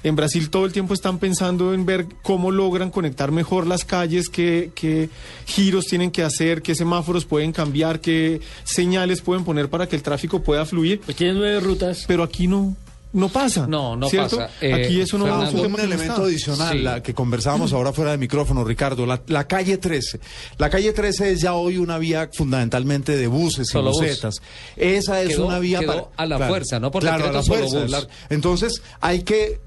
En 0.04 0.14
Brasil 0.16 0.48
todo 0.50 0.64
el 0.64 0.72
tiempo 0.72 0.94
están 0.94 1.18
pensando 1.18 1.74
en 1.74 1.84
ver 1.84 2.06
cómo 2.22 2.50
logran 2.50 2.90
conectar 2.90 3.32
mejor 3.32 3.66
las 3.66 3.84
calles, 3.84 4.28
qué, 4.28 4.70
qué 4.74 5.10
giros 5.46 5.86
tienen 5.86 6.10
que 6.10 6.22
hacer, 6.22 6.62
qué 6.62 6.74
semáforos 6.74 7.24
pueden 7.24 7.52
cambiar, 7.52 8.00
qué 8.00 8.40
señales 8.64 9.20
pueden 9.20 9.44
poner 9.44 9.68
para 9.68 9.88
que 9.88 9.96
el 9.96 10.02
tráfico 10.02 10.42
pueda 10.42 10.64
fluir. 10.64 11.00
Pues 11.00 11.16
tienen 11.16 11.36
nueve 11.38 11.58
rutas. 11.60 12.04
Pero 12.06 12.22
aquí 12.22 12.46
no, 12.46 12.76
no 13.12 13.28
pasa. 13.28 13.66
No, 13.66 13.96
no 13.96 14.08
¿cierto? 14.08 14.36
pasa. 14.36 14.52
Eh, 14.60 14.72
aquí 14.72 15.00
eso 15.00 15.18
no 15.18 15.24
Fernando, 15.24 15.44
no 15.46 15.50
un 15.50 15.52
funciona 15.58 15.74
como 15.74 15.84
elemento 15.94 16.14
está. 16.14 16.24
adicional 16.26 16.72
Sí. 16.76 16.82
la 16.84 17.02
que 17.02 17.14
conversábamos 17.14 17.72
ahora 17.72 17.92
fuera 17.92 18.12
de 18.12 18.18
micrófono, 18.18 18.62
Ricardo, 18.64 19.04
la, 19.04 19.20
la 19.26 19.48
calle 19.48 19.78
13. 19.78 20.20
La 20.58 20.70
calle 20.70 20.92
13 20.92 21.32
es 21.32 21.40
ya 21.40 21.54
hoy 21.54 21.78
una 21.78 21.98
vía 21.98 22.28
fundamentalmente 22.32 23.16
de 23.16 23.26
buses 23.26 23.68
Solo 23.68 23.90
y 23.90 23.92
bus. 23.92 24.00
busetas. 24.02 24.36
Esa 24.76 25.22
es 25.22 25.30
Quedó- 25.30 25.46
una 25.46 25.58
vía 25.58 25.80
quedó 25.80 25.88
para 25.92 26.08
a 26.16 26.26
la 26.26 26.46
fuerza, 26.48 26.78
no 26.78 26.90
por 26.90 27.02
claro, 27.02 27.26
a 27.28 27.32
la 27.32 27.42
solo 27.42 27.68
fuerza. 27.68 27.88
la- 27.88 28.08
entonces, 28.30 28.80
hay 29.00 29.22
que 29.22 29.58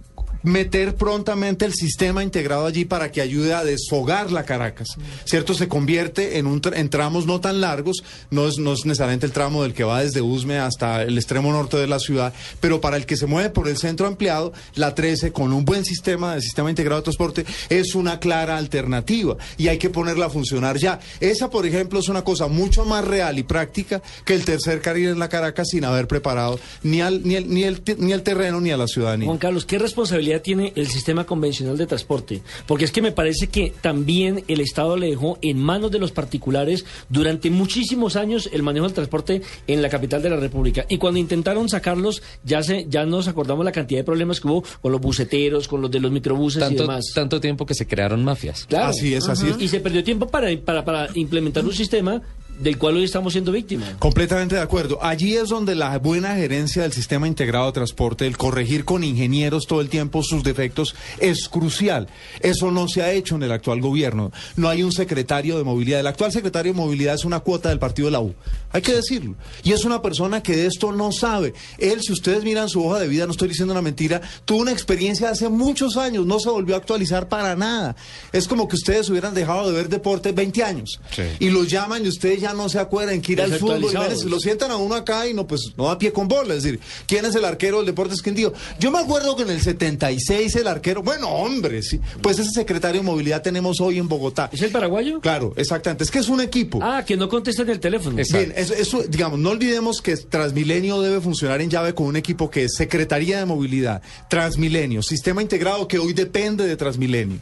meter 0.44 0.96
prontamente 0.96 1.66
el 1.66 1.74
sistema 1.74 2.24
integrado 2.24 2.66
allí 2.66 2.86
para 2.86 3.12
que 3.12 3.22
ayude 3.22 3.54
a 3.54 3.64
desfogar 3.64 4.32
la 4.32 4.44
Caracas. 4.44 4.90
¿Cierto? 5.26 5.54
Se 5.54 5.68
convierte 5.68 6.38
en, 6.38 6.48
un 6.48 6.62
en 6.74 6.90
tramos 6.90 7.26
no 7.26 7.42
tan 7.42 7.62
largos, 7.62 8.04
no 8.30 8.48
es, 8.48 8.58
no 8.58 8.74
es 8.74 8.86
necesariamente 8.86 9.26
el 9.26 9.32
tramo 9.32 9.64
del 9.64 9.74
que 9.74 9.84
va 9.84 10.02
desde 10.02 10.22
Usme 10.22 10.60
hasta 10.60 11.04
el 11.04 11.18
extremo 11.18 11.52
norte 11.52 11.78
de 11.78 11.88
la 11.88 12.00
ciudad, 12.00 12.34
pero 12.60 12.82
para 12.82 12.98
el 12.98 13.06
que 13.06 13.18
se 13.18 13.26
mueve 13.26 13.50
por 13.50 13.68
el 13.68 13.78
centro 13.78 14.08
ampliado, 14.08 14.54
la 14.76 14.96
13 14.96 15.32
con 15.32 15.54
un 15.54 15.66
buen 15.66 15.86
sistema 15.86 16.36
de 16.36 16.42
sistema 16.42 16.70
integrado 16.70 17.02
de 17.02 17.06
transporte 17.06 17.46
es 17.70 17.96
una 17.96 18.20
clara 18.20 18.58
alternativa 18.58 19.38
y 19.58 19.68
hay 19.68 19.78
que 19.78 19.90
ponerla 19.90 20.28
a 20.28 20.30
funcionar 20.30 20.78
ya. 20.78 21.00
Esa, 21.20 21.50
por 21.50 21.66
ejemplo, 21.66 22.00
es 22.00 22.10
una 22.10 22.24
cosa 22.24 22.48
mucho 22.48 22.86
más 22.86 23.06
real 23.06 23.38
y 23.40 23.44
práctica 23.44 24.02
que 24.26 24.34
el 24.34 24.46
tercer 24.46 24.82
carril 24.82 25.10
en 25.10 25.20
la 25.20 25.30
Caracas 25.30 25.70
sin 25.70 25.86
haber 25.86 26.08
preparado 26.08 26.60
ni, 26.84 27.02
al, 27.02 27.24
ni, 27.24 27.36
el, 27.36 27.50
ni, 27.50 27.64
el, 27.64 27.82
ni 27.98 28.14
el 28.14 28.24
terreno 28.24 28.62
ni 28.62 28.72
a 28.72 28.78
la 28.78 28.88
ciudadanía. 28.88 29.28
Juan 29.28 29.38
Carlos, 29.38 29.66
¿qué 29.66 29.80
responsabilidad 29.80 30.31
tiene 30.40 30.74
el 30.76 30.88
sistema 30.88 31.26
convencional 31.26 31.78
de 31.78 31.88
transporte? 31.88 32.42
Porque 32.68 32.86
es 32.86 32.92
que 32.92 33.02
me 33.02 33.12
parece 33.12 33.48
que 33.48 33.74
también 33.82 34.44
el 34.48 34.62
Estado 34.62 34.98
le 34.98 35.08
dejó 35.10 35.38
en 35.42 35.58
manos 35.58 35.92
de 35.92 36.00
los 36.00 36.12
particulares 36.12 36.86
durante 37.10 37.50
muchísimos 37.50 38.16
años 38.16 38.50
el 38.54 38.64
manejo 38.64 38.86
del 38.86 38.94
transporte 38.94 39.42
en 39.68 39.82
la 39.82 39.90
capital 39.90 40.22
de 40.22 40.30
la 40.30 40.38
República. 40.38 40.86
Y 40.90 40.98
cuando 40.98 41.20
intentaron 41.20 41.70
sacarlos, 41.70 42.22
ya 42.44 42.64
se, 42.64 42.86
ya 42.90 43.06
nos 43.06 43.28
acordamos 43.28 43.66
la 43.66 43.72
cantidad 43.72 44.00
de 44.00 44.04
problemas 44.04 44.40
que 44.40 44.48
hubo 44.48 44.64
con 44.82 44.92
los 44.92 45.02
buceteros, 45.02 45.68
con 45.68 45.82
los 45.82 45.92
de 45.92 46.00
los 46.00 46.12
microbuses 46.12 46.58
y 46.58 46.66
Tanto, 46.66 46.84
demás. 46.84 47.06
tanto 47.14 47.40
tiempo 47.42 47.66
que 47.66 47.74
se 47.74 47.88
crearon 47.88 48.24
mafias. 48.24 48.66
Claro. 48.68 48.88
Así 48.88 49.14
es, 49.14 49.28
así 49.28 49.48
es. 49.50 49.60
Y 49.62 49.68
se 49.68 49.80
perdió 49.80 50.04
tiempo 50.04 50.28
para, 50.28 50.48
para, 50.64 50.84
para 50.86 51.10
implementar 51.16 51.66
un 51.66 51.74
sistema 51.74 52.22
del 52.62 52.78
cual 52.78 52.98
hoy 52.98 53.04
estamos 53.04 53.34
siendo 53.34 53.52
víctimas. 53.52 53.96
Completamente 53.98 54.56
de 54.56 54.62
acuerdo. 54.62 55.00
Allí 55.02 55.36
es 55.36 55.50
donde 55.50 55.76
la 55.76 55.98
buena 55.98 56.36
gerencia 56.36 56.84
del 56.84 56.94
sistema 56.94 57.28
integrado 57.28 57.66
de 57.68 57.72
transporte, 57.74 58.28
el 58.28 58.38
corregir 58.38 58.86
con 58.86 59.04
ingenieros 59.04 59.66
todo 59.66 59.82
el 59.82 59.90
tiempo 59.90 60.22
sus 60.24 60.44
defectos, 60.44 60.96
es 61.20 61.50
crucial. 61.50 62.08
Eso 62.40 62.72
no 62.72 62.88
se 62.88 63.02
ha 63.02 63.12
hecho 63.12 63.36
en 63.36 63.44
el 63.44 63.52
actual 63.52 63.82
gobierno. 63.82 64.32
No 64.56 64.70
hay 64.70 64.84
un 64.84 64.92
secretario 64.92 65.58
de 65.58 65.64
movilidad. 65.64 66.00
El 66.00 66.08
actual 66.08 66.32
secretario 66.32 66.74
de 66.74 66.78
movilidad 66.78 67.16
es 67.16 67.26
una 67.26 67.40
cuota 67.40 67.70
del 67.70 67.80
partido 67.80 68.08
de 68.08 68.12
la 68.12 68.20
U. 68.20 68.36
Hay 68.72 68.82
que 68.82 68.94
decirlo. 68.94 69.36
Y 69.64 69.74
es 69.74 69.84
una 69.84 70.02
persona 70.02 70.44
que 70.44 70.56
de 70.56 70.68
esto 70.68 70.92
no 70.92 71.12
sabe. 71.12 71.54
Él, 71.78 72.02
si 72.02 72.14
ustedes 72.14 72.44
miran 72.44 72.70
su 72.70 72.86
hoja 72.86 73.00
de 73.00 73.08
vida, 73.08 73.26
no 73.26 73.32
estoy 73.32 73.50
diciendo 73.50 73.74
una 73.74 73.82
mentira, 73.82 74.22
tuvo 74.46 74.60
una 74.62 74.72
experiencia 74.72 75.30
hace 75.30 75.50
muchos 75.50 75.98
años, 75.98 76.26
no 76.26 76.40
se 76.40 76.50
volvió 76.50 76.76
a 76.76 76.78
actualizar 76.78 77.28
para 77.28 77.56
nada. 77.56 77.96
Es 78.32 78.48
como 78.48 78.68
que 78.68 78.76
ustedes 78.76 79.10
hubieran 79.10 79.34
dejado 79.34 79.68
de 79.68 79.74
ver 79.74 79.90
deporte 79.90 80.32
20 80.32 80.64
años. 80.64 81.00
Sí. 81.16 81.24
Y 81.40 81.50
los 81.50 81.68
llaman 81.68 82.06
y 82.06 82.08
ustedes 82.08 82.42
ya 82.42 82.51
no 82.54 82.70
se 82.70 82.80
acuerdan 82.80 83.22
que 83.22 83.34
ir 83.34 83.42
al 83.42 83.54
fútbol. 83.58 83.92
Imagínense, 83.92 84.26
Lo 84.30 84.40
sientan 84.40 84.72
a 84.72 84.78
uno 84.78 84.96
acá 84.96 85.28
y 85.28 85.34
no, 85.34 85.46
pues 85.48 85.72
no 85.78 85.86
da 85.86 85.98
pie 85.98 86.12
con 86.12 86.28
bola. 86.28 86.54
Es 86.56 86.64
decir, 86.64 86.80
¿quién 87.08 87.26
es 87.26 87.36
el 87.36 87.46
arquero 87.46 87.78
del 87.78 87.86
Deportes 87.88 88.22
Quindío? 88.22 88.54
Yo 88.80 88.92
me 88.92 89.00
acuerdo 89.00 89.36
que 89.36 89.44
en 89.44 89.50
el 89.52 89.62
76 89.62 90.56
el 90.56 90.68
arquero, 90.68 91.04
bueno, 91.04 91.30
hombre, 91.30 91.82
sí. 91.84 92.00
Pues 92.22 92.40
ese 92.40 92.52
secretario 92.52 93.02
de 93.02 93.06
movilidad 93.06 93.42
tenemos 93.42 93.80
hoy 93.82 93.98
en 93.98 94.08
Bogotá. 94.08 94.50
¿Es 94.52 94.62
el 94.62 94.72
paraguayo? 94.72 95.20
Claro, 95.22 95.54
exactamente. 95.56 96.04
Es 96.04 96.12
que 96.12 96.20
es 96.20 96.30
un 96.30 96.42
equipo. 96.42 96.80
Ah, 96.82 97.04
que 97.06 97.18
no 97.18 97.28
contesta 97.30 97.62
en 97.64 97.70
el 97.70 97.80
teléfono. 97.80 98.18
Exacto. 98.20 98.46
Bien, 98.48 98.54
eso, 98.58 98.74
eso, 98.74 99.04
digamos, 99.08 99.40
no 99.40 99.50
olvidemos 99.52 100.02
que 100.02 100.16
Transmilenio 100.18 101.02
debe 101.02 101.22
funcionar 101.22 101.62
en 101.62 101.70
llave 101.70 101.94
con 101.94 102.08
un 102.08 102.16
equipo 102.16 102.50
que 102.50 102.66
es 102.66 102.76
Secretaría 102.76 103.40
de 103.40 103.46
Movilidad, 103.46 104.02
Transmilenio, 104.30 105.02
Sistema 105.04 105.42
Integrado 105.42 105.88
que 105.88 106.00
hoy 106.00 106.14
depende 106.14 106.66
de 106.66 106.76
Transmilenio, 106.78 107.40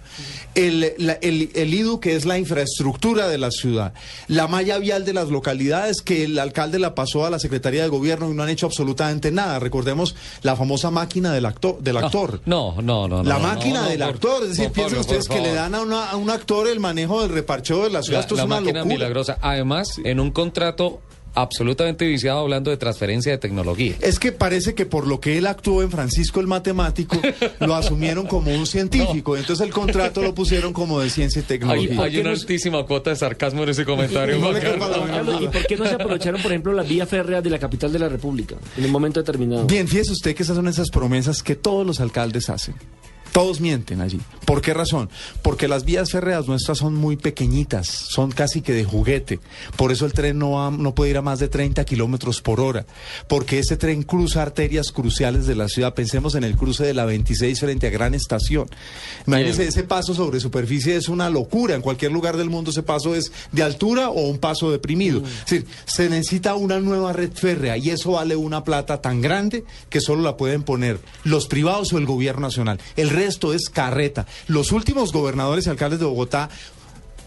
el, 0.56 0.94
la- 0.98 1.13
el, 1.22 1.50
el 1.54 1.74
IDU 1.74 2.00
que 2.00 2.16
es 2.16 2.25
la 2.25 2.38
infraestructura 2.38 3.28
de 3.28 3.38
la 3.38 3.51
ciudad, 3.51 3.94
la 4.28 4.48
malla 4.48 4.78
vial 4.89 5.05
de 5.05 5.13
las 5.13 5.29
localidades 5.29 6.01
que 6.01 6.24
el 6.24 6.39
alcalde 6.39 6.79
la 6.79 6.96
pasó 6.96 7.24
a 7.24 7.29
la 7.29 7.38
Secretaría 7.38 7.84
de 7.84 7.89
Gobierno 7.89 8.27
y 8.31 8.34
no 8.34 8.41
han 8.41 8.50
hecho 8.50 8.65
absolutamente 8.65 9.29
nada. 9.31 9.60
Recordemos 9.60 10.15
la 10.41 10.55
famosa 10.55 10.89
máquina 10.89 11.31
del, 11.31 11.46
actor 11.46 11.77
del 11.79 11.98
actor. 11.98 12.41
No, 12.48 12.74
no, 12.81 13.08
no. 13.08 13.22
La 13.22 13.36
no, 13.36 13.39
máquina 13.41 13.84
no, 13.84 13.89
del 13.89 14.01
actor, 14.01 14.41
es 14.41 14.50
decir, 14.58 14.72
piensen 14.72 14.98
ustedes 14.98 15.27
que 15.27 15.41
le 15.41 15.53
dan 15.53 15.75
a, 15.75 15.81
una- 15.81 16.10
a 16.10 16.15
un 16.15 16.31
actor 16.31 16.67
el 16.67 16.79
manejo 16.79 17.22
del 17.22 17.29
reparcheo 17.29 17.84
de 17.84 17.91
la 17.91 18.01
ciudad. 18.01 18.17
La, 18.17 18.22
Esto 18.22 18.36
la 18.36 18.41
es 18.41 18.46
una 18.48 18.55
máquina 18.55 18.79
locura. 18.79 18.96
milagrosa. 18.96 19.38
Además, 19.41 19.89
en 20.03 20.19
un 20.19 20.31
contrato 20.31 21.01
absolutamente 21.33 22.05
viciado 22.05 22.39
hablando 22.39 22.71
de 22.71 22.77
transferencia 22.77 23.31
de 23.31 23.38
tecnología. 23.38 23.95
Es 24.01 24.19
que 24.19 24.31
parece 24.31 24.74
que 24.75 24.86
por 24.86 25.07
lo 25.07 25.19
que 25.19 25.38
él 25.38 25.48
actuó 25.48 25.83
en 25.83 25.91
Francisco 25.91 26.39
el 26.39 26.48
matemático, 26.48 27.19
lo 27.59 27.75
asumieron 27.75 28.27
como 28.27 28.53
un 28.53 28.65
científico. 28.65 29.38
Entonces 29.38 29.65
el 29.65 29.74
contrato 29.74 30.21
lo 30.21 30.33
pusieron 30.36 30.74
como 30.74 31.00
de 31.00 31.09
ciencia 31.09 31.39
y 31.39 31.41
Hay, 31.43 31.48
tecnología. 31.48 32.01
hay 32.03 32.17
una 32.19 32.31
altísima 32.31 32.86
cuota 32.86 33.09
de 33.12 33.15
sarcasmo 33.15 33.63
en 33.63 33.69
ese 33.69 33.86
comentario. 33.86 34.38
No 34.50 34.51
¿Y 34.51 35.39
duda. 35.39 35.51
por 35.51 35.65
qué 35.67 35.77
no 35.77 35.86
se 35.86 35.93
aprovecharon, 35.95 36.41
por 36.41 36.51
ejemplo, 36.51 36.74
las 36.74 36.88
vías 36.88 37.07
férreas 37.07 37.43
de 37.43 37.50
la 37.50 37.59
capital 37.59 37.91
de 37.91 38.00
la 38.00 38.09
República 38.09 38.55
en 38.77 38.86
un 38.86 38.91
momento 38.91 39.19
determinado? 39.19 39.65
Bien, 39.65 39.88
fíjese 39.88 40.12
usted 40.12 40.36
que 40.36 40.43
esas 40.43 40.55
son 40.55 40.67
esas 40.67 40.89
promesas 40.89 41.43
que 41.43 41.55
todos 41.55 41.86
los 41.86 42.00
alcaldes 42.00 42.50
hacen. 42.50 42.75
Todos 43.39 43.62
mienten 43.62 44.01
allí. 44.01 44.19
¿Por 44.43 44.62
qué 44.62 44.74
razón? 44.74 45.10
Porque 45.43 45.69
las 45.69 45.86
vías 45.86 46.12
férreas 46.12 46.46
nuestras 46.48 46.79
son 46.79 46.96
muy 46.96 47.15
pequeñitas, 47.15 47.88
son 47.88 48.31
casi 48.31 48.62
que 48.62 48.74
de 48.74 48.84
juguete. 48.84 49.39
Por 49.77 49.93
eso 49.93 50.05
el 50.05 50.12
tren 50.12 50.38
no, 50.38 50.51
va- 50.51 50.72
no 50.72 50.93
puede 50.93 51.12
ir 51.12 51.17
a 51.17 51.22
más 51.22 51.39
de 51.39 51.48
30 51.48 51.86
kilómetros 51.86 52.41
por 52.41 52.60
hora. 52.60 52.86
Porque 53.29 53.60
ese 53.60 53.77
tren 53.77 54.03
cruza 54.03 54.41
arterias 54.41 54.91
cruciales 54.91 55.48
de 55.48 55.55
la 55.55 55.69
ciudad. 55.69 55.93
Pensemos 55.93 56.36
en 56.36 56.43
el 56.43 56.58
cruce 56.58 56.84
de 56.84 56.93
la 56.93 57.05
26 57.05 57.62
frente 57.62 57.88
a 57.88 57.91
Gran 57.91 58.13
Estación. 58.13 58.67
Imagínense, 59.25 59.67
ese 59.67 59.84
paso 59.84 60.13
sobre 60.13 60.41
superficie 60.41 60.98
es 60.98 61.08
una 61.08 61.29
locura. 61.29 61.75
En 61.75 61.81
cualquier 61.81 62.12
lugar 62.12 62.36
del 62.36 62.50
mundo 62.50 62.72
ese 62.72 62.84
paso 62.84 63.15
es 63.15 63.31
de 63.53 63.63
altura 63.63 64.10
o 64.10 64.27
un 64.27 64.39
paso 64.39 64.69
deprimido. 64.69 65.19
Es 65.24 65.46
decir, 65.50 65.65
se 65.86 66.10
necesita 66.10 66.55
una 66.55 66.81
nueva 66.81 67.13
red 67.13 67.31
férrea 67.31 67.77
y 67.77 67.89
eso 67.91 68.12
vale 68.12 68.36
una 68.36 68.65
plata 68.65 69.01
tan 69.01 69.22
grande 69.22 69.63
que 69.89 70.01
solo 70.01 70.24
la 70.24 70.36
pueden 70.36 70.63
poner 70.63 71.00
los 71.24 71.48
privados 71.48 71.93
o 71.93 71.98
el 71.98 72.05
gobierno 72.05 72.41
nacional. 72.41 72.81
El 72.98 73.10
resto 73.10 73.28
es 73.53 73.69
carreta. 73.69 74.25
Los 74.48 74.71
últimos 74.71 75.12
gobernadores 75.13 75.67
y 75.67 75.69
alcaldes 75.69 76.00
de 76.00 76.05
Bogotá 76.05 76.50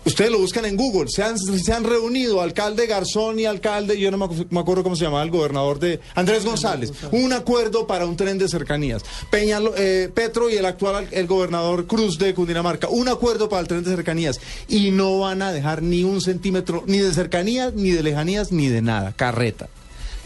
Ustedes 0.05 0.33
lo 0.33 0.39
buscan 0.41 0.65
en 0.65 0.77
Google, 0.77 1.09
se 1.09 1.23
han, 1.23 1.39
se 1.39 1.73
han 1.73 1.85
reunido 1.85 2.41
alcalde 2.43 2.89
Garzón 2.89 3.39
y 3.39 3.45
alcalde, 3.45 3.97
yo 4.01 4.11
no 4.11 4.19
me, 4.19 4.27
me 4.51 4.59
acuerdo 4.59 4.83
cómo 4.83 4.97
se 4.97 5.05
llamaba 5.05 5.23
el 5.23 5.31
gobernador 5.31 5.79
de 5.79 6.01
Andrés 6.17 6.45
González, 6.45 6.93
un 7.13 7.33
acuerdo 7.33 7.87
para 7.87 8.05
un 8.05 8.17
tren 8.17 8.37
de 8.37 8.49
cercanías. 8.49 9.05
Peña, 9.31 9.61
eh, 9.77 10.11
Petro 10.13 10.51
y 10.51 10.55
el 10.57 10.67
actual 10.67 10.97
al- 10.97 11.09
el 11.13 11.29
gobernador 11.29 11.87
Cruz 11.87 12.19
de 12.19 12.35
Cundinamarca, 12.35 12.89
un 12.89 13.07
acuerdo 13.07 13.49
para 13.49 13.61
el 13.63 13.69
tren 13.69 13.85
de 13.85 13.91
cercanías 13.95 14.41
y 14.67 14.91
no 14.91 15.21
van 15.21 15.41
a 15.41 15.53
dejar 15.53 15.83
ni 15.83 16.03
un 16.03 16.21
centímetro 16.21 16.83
ni 16.89 16.99
de 16.99 17.15
cercanías, 17.15 17.73
ni 17.75 17.93
de 17.93 18.03
lejanías, 18.03 18.51
ni 18.51 18.67
de 18.67 18.83
nada, 18.83 19.13
carreta. 19.13 19.69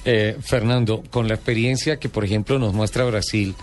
Eh, 0.06 0.38
Fernando, 0.40 1.02
con 1.10 1.28
la 1.28 1.34
experiencia 1.34 1.98
que, 1.98 2.08
por 2.08 2.24
ejemplo, 2.24 2.58
nos 2.58 2.72
muestra 2.72 3.04
Brasil, 3.04 3.54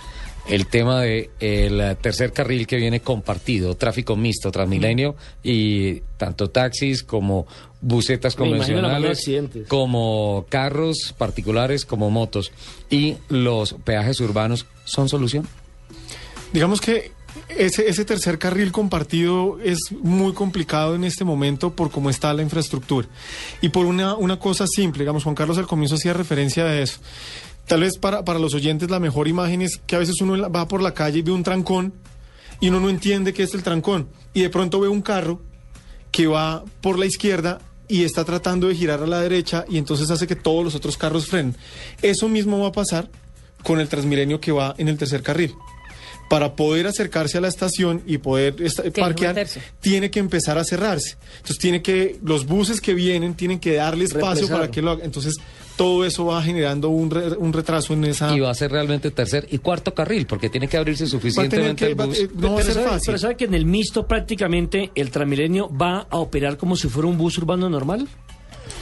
el 0.47 0.67
tema 0.67 1.01
de 1.01 1.29
el 1.39 1.97
tercer 1.97 2.33
carril 2.33 2.67
que 2.67 2.75
viene 2.77 2.99
compartido, 2.99 3.75
tráfico 3.75 4.15
mixto, 4.15 4.51
Transmilenio 4.51 5.15
y 5.41 6.01
tanto 6.17 6.49
taxis 6.49 7.03
como 7.03 7.47
busetas 7.81 8.35
convencionales, 8.35 9.29
como 9.67 10.45
carros 10.49 11.13
particulares, 11.17 11.85
como 11.85 12.09
motos 12.09 12.51
y 12.89 13.17
los 13.29 13.73
peajes 13.83 14.19
urbanos 14.19 14.65
son 14.85 15.09
solución. 15.09 15.47
Digamos 16.51 16.81
que 16.81 17.11
ese, 17.49 17.87
ese 17.87 18.05
tercer 18.05 18.37
carril 18.37 18.71
compartido 18.71 19.59
es 19.63 19.79
muy 20.01 20.33
complicado 20.33 20.95
en 20.95 21.03
este 21.03 21.23
momento 21.23 21.75
por 21.75 21.89
cómo 21.89 22.09
está 22.09 22.33
la 22.33 22.41
infraestructura. 22.41 23.07
Y 23.61 23.69
por 23.69 23.85
una, 23.85 24.15
una 24.15 24.39
cosa 24.39 24.65
simple, 24.67 25.03
digamos, 25.03 25.23
Juan 25.23 25.35
Carlos 25.35 25.57
al 25.57 25.67
comienzo 25.67 25.95
hacía 25.95 26.13
referencia 26.13 26.65
a 26.65 26.79
eso. 26.79 26.99
Tal 27.67 27.81
vez 27.81 27.97
para, 27.97 28.23
para 28.25 28.39
los 28.39 28.53
oyentes 28.53 28.89
la 28.89 28.99
mejor 28.99 29.27
imagen 29.27 29.61
es 29.61 29.79
que 29.85 29.95
a 29.95 29.99
veces 29.99 30.15
uno 30.21 30.49
va 30.51 30.67
por 30.67 30.81
la 30.81 30.93
calle 30.93 31.19
y 31.19 31.21
ve 31.21 31.31
un 31.31 31.43
trancón 31.43 31.93
y 32.59 32.69
uno 32.69 32.79
no 32.79 32.89
entiende 32.89 33.33
qué 33.33 33.43
es 33.43 33.53
el 33.53 33.63
trancón. 33.63 34.07
Y 34.33 34.41
de 34.41 34.49
pronto 34.49 34.79
ve 34.79 34.87
un 34.87 35.01
carro 35.01 35.41
que 36.11 36.27
va 36.27 36.63
por 36.81 36.99
la 36.99 37.05
izquierda 37.05 37.59
y 37.87 38.03
está 38.03 38.23
tratando 38.23 38.67
de 38.67 38.75
girar 38.75 39.01
a 39.01 39.07
la 39.07 39.21
derecha 39.21 39.65
y 39.69 39.77
entonces 39.77 40.09
hace 40.09 40.27
que 40.27 40.35
todos 40.35 40.63
los 40.63 40.75
otros 40.75 40.97
carros 40.97 41.27
frenen. 41.27 41.55
Eso 42.01 42.29
mismo 42.29 42.59
va 42.59 42.69
a 42.69 42.71
pasar 42.71 43.09
con 43.63 43.79
el 43.79 43.87
Transmilenio 43.87 44.39
que 44.39 44.51
va 44.51 44.75
en 44.77 44.87
el 44.87 44.97
tercer 44.97 45.21
carril. 45.21 45.53
Para 46.29 46.55
poder 46.55 46.87
acercarse 46.87 47.37
a 47.37 47.41
la 47.41 47.47
estación 47.47 48.01
y 48.07 48.17
poder 48.17 48.55
parquear, 48.97 49.45
tiene 49.81 50.09
que 50.09 50.19
empezar 50.19 50.57
a 50.57 50.63
cerrarse. 50.63 51.17
Entonces 51.35 51.57
tiene 51.59 51.81
que, 51.81 52.17
los 52.23 52.45
buses 52.45 52.81
que 52.81 52.93
vienen 52.93 53.35
tienen 53.35 53.59
que 53.59 53.73
darle 53.73 54.05
espacio 54.05 54.27
Represarlo. 54.29 54.55
para 54.55 54.71
que 54.71 54.81
lo 54.81 54.91
hagan. 54.91 55.05
Entonces 55.05 55.35
todo 55.75 56.05
eso 56.05 56.25
va 56.25 56.41
generando 56.43 56.89
un, 56.89 57.09
re- 57.09 57.35
un 57.37 57.51
retraso 57.53 57.93
en 57.93 58.05
esa... 58.05 58.35
Y 58.35 58.39
va 58.39 58.51
a 58.51 58.53
ser 58.53 58.71
realmente 58.71 59.09
tercer 59.11 59.47
y 59.51 59.57
cuarto 59.57 59.93
carril, 59.93 60.25
porque 60.27 60.49
tiene 60.49 60.67
que 60.67 60.77
abrirse 60.77 61.03
Va 61.03 61.07
a 61.07 61.09
tener 61.11 61.21
suficientemente 61.21 61.85
que- 61.85 61.91
el 61.91 61.99
va- 61.99 62.05
bus. 62.05 62.19
eh, 62.19 62.29
no 62.35 62.47
va 62.49 62.53
a 62.53 62.55
pero, 62.57 62.65
ser 62.65 62.73
sabe, 62.75 62.85
fácil. 62.87 63.05
pero 63.07 63.17
sabe 63.17 63.37
que 63.37 63.45
en 63.45 63.53
el 63.53 63.65
mixto 63.65 64.07
prácticamente 64.07 64.91
el 64.95 65.09
Transmilenio 65.11 65.69
va 65.75 66.07
a 66.09 66.17
operar 66.19 66.57
como 66.57 66.75
si 66.75 66.87
fuera 66.89 67.07
un 67.09 67.17
bus 67.17 67.37
urbano 67.37 67.69
normal. 67.69 68.07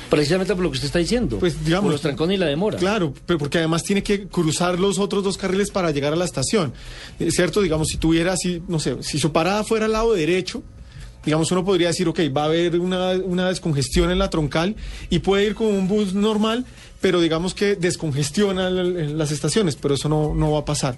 Precisamente 0.10 0.54
por 0.54 0.64
lo 0.64 0.70
que 0.72 0.76
usted 0.76 0.88
está 0.88 1.00
diciendo. 1.00 1.40
Pues, 1.40 1.64
digamos, 1.64 1.86
por 1.86 1.92
los 1.94 2.02
trancones 2.02 2.36
y 2.36 2.40
la 2.40 2.48
demora. 2.48 2.78
Claro, 2.78 3.14
pero 3.26 3.40
porque 3.40 3.60
además 3.60 3.82
tiene 3.84 4.04
que 4.04 4.28
cruzar 4.28 4.78
los 4.78 5.00
otros 5.00 5.24
dos 5.24 5.38
carriles 5.38 5.72
para 5.72 5.92
llegar 5.92 6.12
a 6.12 6.18
la 6.18 6.26
estación. 6.26 6.74
Eh, 7.18 7.32
¿Cierto? 7.32 7.62
Digamos, 7.62 7.88
si 7.88 7.96
tuviera 7.98 8.34
así, 8.34 8.62
no 8.68 8.78
sé, 8.80 9.02
si 9.04 9.18
su 9.20 9.32
parada 9.32 9.64
fuera 9.64 9.86
al 9.86 9.94
lado 9.94 10.14
derecho, 10.14 10.64
digamos, 11.26 11.52
uno 11.52 11.64
podría 11.64 11.88
decir, 11.88 12.08
ok, 12.08 12.20
va 12.36 12.44
a 12.44 12.46
haber 12.46 12.80
una, 12.80 13.12
una 13.12 13.48
descongestión 13.50 14.12
en 14.12 14.20
la 14.20 14.30
troncal 14.30 14.76
y 15.10 15.20
puede 15.20 15.46
ir 15.46 15.56
con 15.56 15.68
un 15.68 15.88
bus 15.88 16.14
normal, 16.14 16.66
pero 17.00 17.22
digamos 17.22 17.54
que 17.54 17.76
descongestiona 17.76 18.70
las 18.70 19.32
estaciones, 19.32 19.76
pero 19.76 19.96
eso 19.96 20.10
no, 20.10 20.34
no 20.36 20.52
va 20.52 20.60
a 20.60 20.66
pasar. 20.66 20.98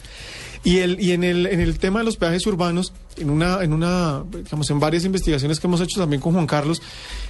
Y, 0.65 0.77
el, 0.77 0.99
y 1.01 1.11
en, 1.11 1.25
el, 1.25 1.45
en 1.45 1.59
el 1.59 1.77
tema 1.77 1.99
de 1.99 2.05
los 2.05 2.15
peajes 2.15 2.47
urbanos, 2.47 2.93
en 3.17 3.29
una, 3.29 3.61
en 3.63 3.73
una, 3.73 4.23
digamos, 4.31 4.69
en 4.69 4.79
varias 4.79 5.03
investigaciones 5.03 5.59
que 5.59 5.67
hemos 5.67 5.81
hecho 5.81 5.99
también 5.99 6.21
con 6.21 6.33
Juan 6.33 6.47
Carlos, 6.47 6.81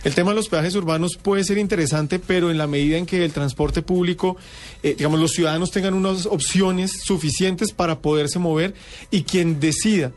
el 0.04 0.14
tema 0.14 0.32
de 0.32 0.36
los 0.36 0.50
peajes 0.50 0.76
urbanos 0.76 1.18
puede 1.20 1.44
ser 1.44 1.58
interesante, 1.58 2.20
pero 2.20 2.52
en 2.52 2.60
la 2.60 2.68
medida 2.68 2.98
en 2.98 3.08
que 3.08 3.26
el 3.26 3.34
transporte 3.34 3.82
público, 3.82 4.38
eh, 4.84 4.94
digamos, 4.96 5.20
los 5.20 5.32
ciudadanos 5.32 5.72
tengan 5.72 5.96
unas 5.96 6.28
opciones 6.28 6.92
suficientes 7.04 7.74
para 7.74 8.00
poderse 8.00 8.38
mover 8.38 8.76
y 9.10 9.24
quien 9.24 9.60
decida 9.60 10.12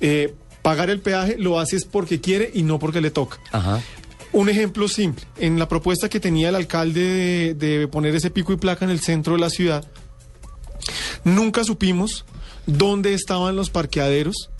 eh, 0.00 0.34
pagar 0.62 0.90
el 0.90 1.00
peaje 1.00 1.36
lo 1.38 1.58
hace 1.58 1.76
es 1.76 1.84
porque 1.84 2.20
quiere 2.20 2.50
y 2.54 2.62
no 2.62 2.78
porque 2.78 3.00
le 3.00 3.10
toca. 3.10 3.38
Ajá. 3.52 3.82
Un 4.32 4.48
ejemplo 4.48 4.86
simple, 4.88 5.24
en 5.38 5.58
la 5.58 5.68
propuesta 5.68 6.08
que 6.08 6.20
tenía 6.20 6.50
el 6.50 6.54
alcalde 6.54 7.54
de, 7.54 7.54
de 7.54 7.88
poner 7.88 8.14
ese 8.14 8.30
pico 8.30 8.52
y 8.52 8.56
placa 8.56 8.84
en 8.84 8.90
el 8.92 9.00
centro 9.00 9.32
de 9.34 9.40
la 9.40 9.50
ciudad, 9.50 9.84
nunca 11.24 11.64
supimos 11.64 12.24
dónde 12.66 13.14
estaban 13.14 13.56
los 13.56 13.70
parqueaderos 13.70 14.50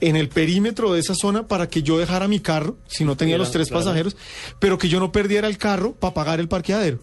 en 0.00 0.16
el 0.16 0.28
perímetro 0.28 0.92
de 0.92 1.00
esa 1.00 1.14
zona 1.14 1.46
para 1.46 1.68
que 1.68 1.82
yo 1.82 1.98
dejara 1.98 2.28
mi 2.28 2.40
carro, 2.40 2.78
si 2.86 3.04
no 3.04 3.16
tenía 3.16 3.36
los 3.36 3.50
tres 3.50 3.68
claro. 3.68 3.84
pasajeros, 3.84 4.16
pero 4.58 4.78
que 4.78 4.88
yo 4.88 4.98
no 5.00 5.12
perdiera 5.12 5.46
el 5.48 5.58
carro 5.58 5.92
para 5.92 6.14
pagar 6.14 6.40
el 6.40 6.48
parqueadero. 6.48 6.98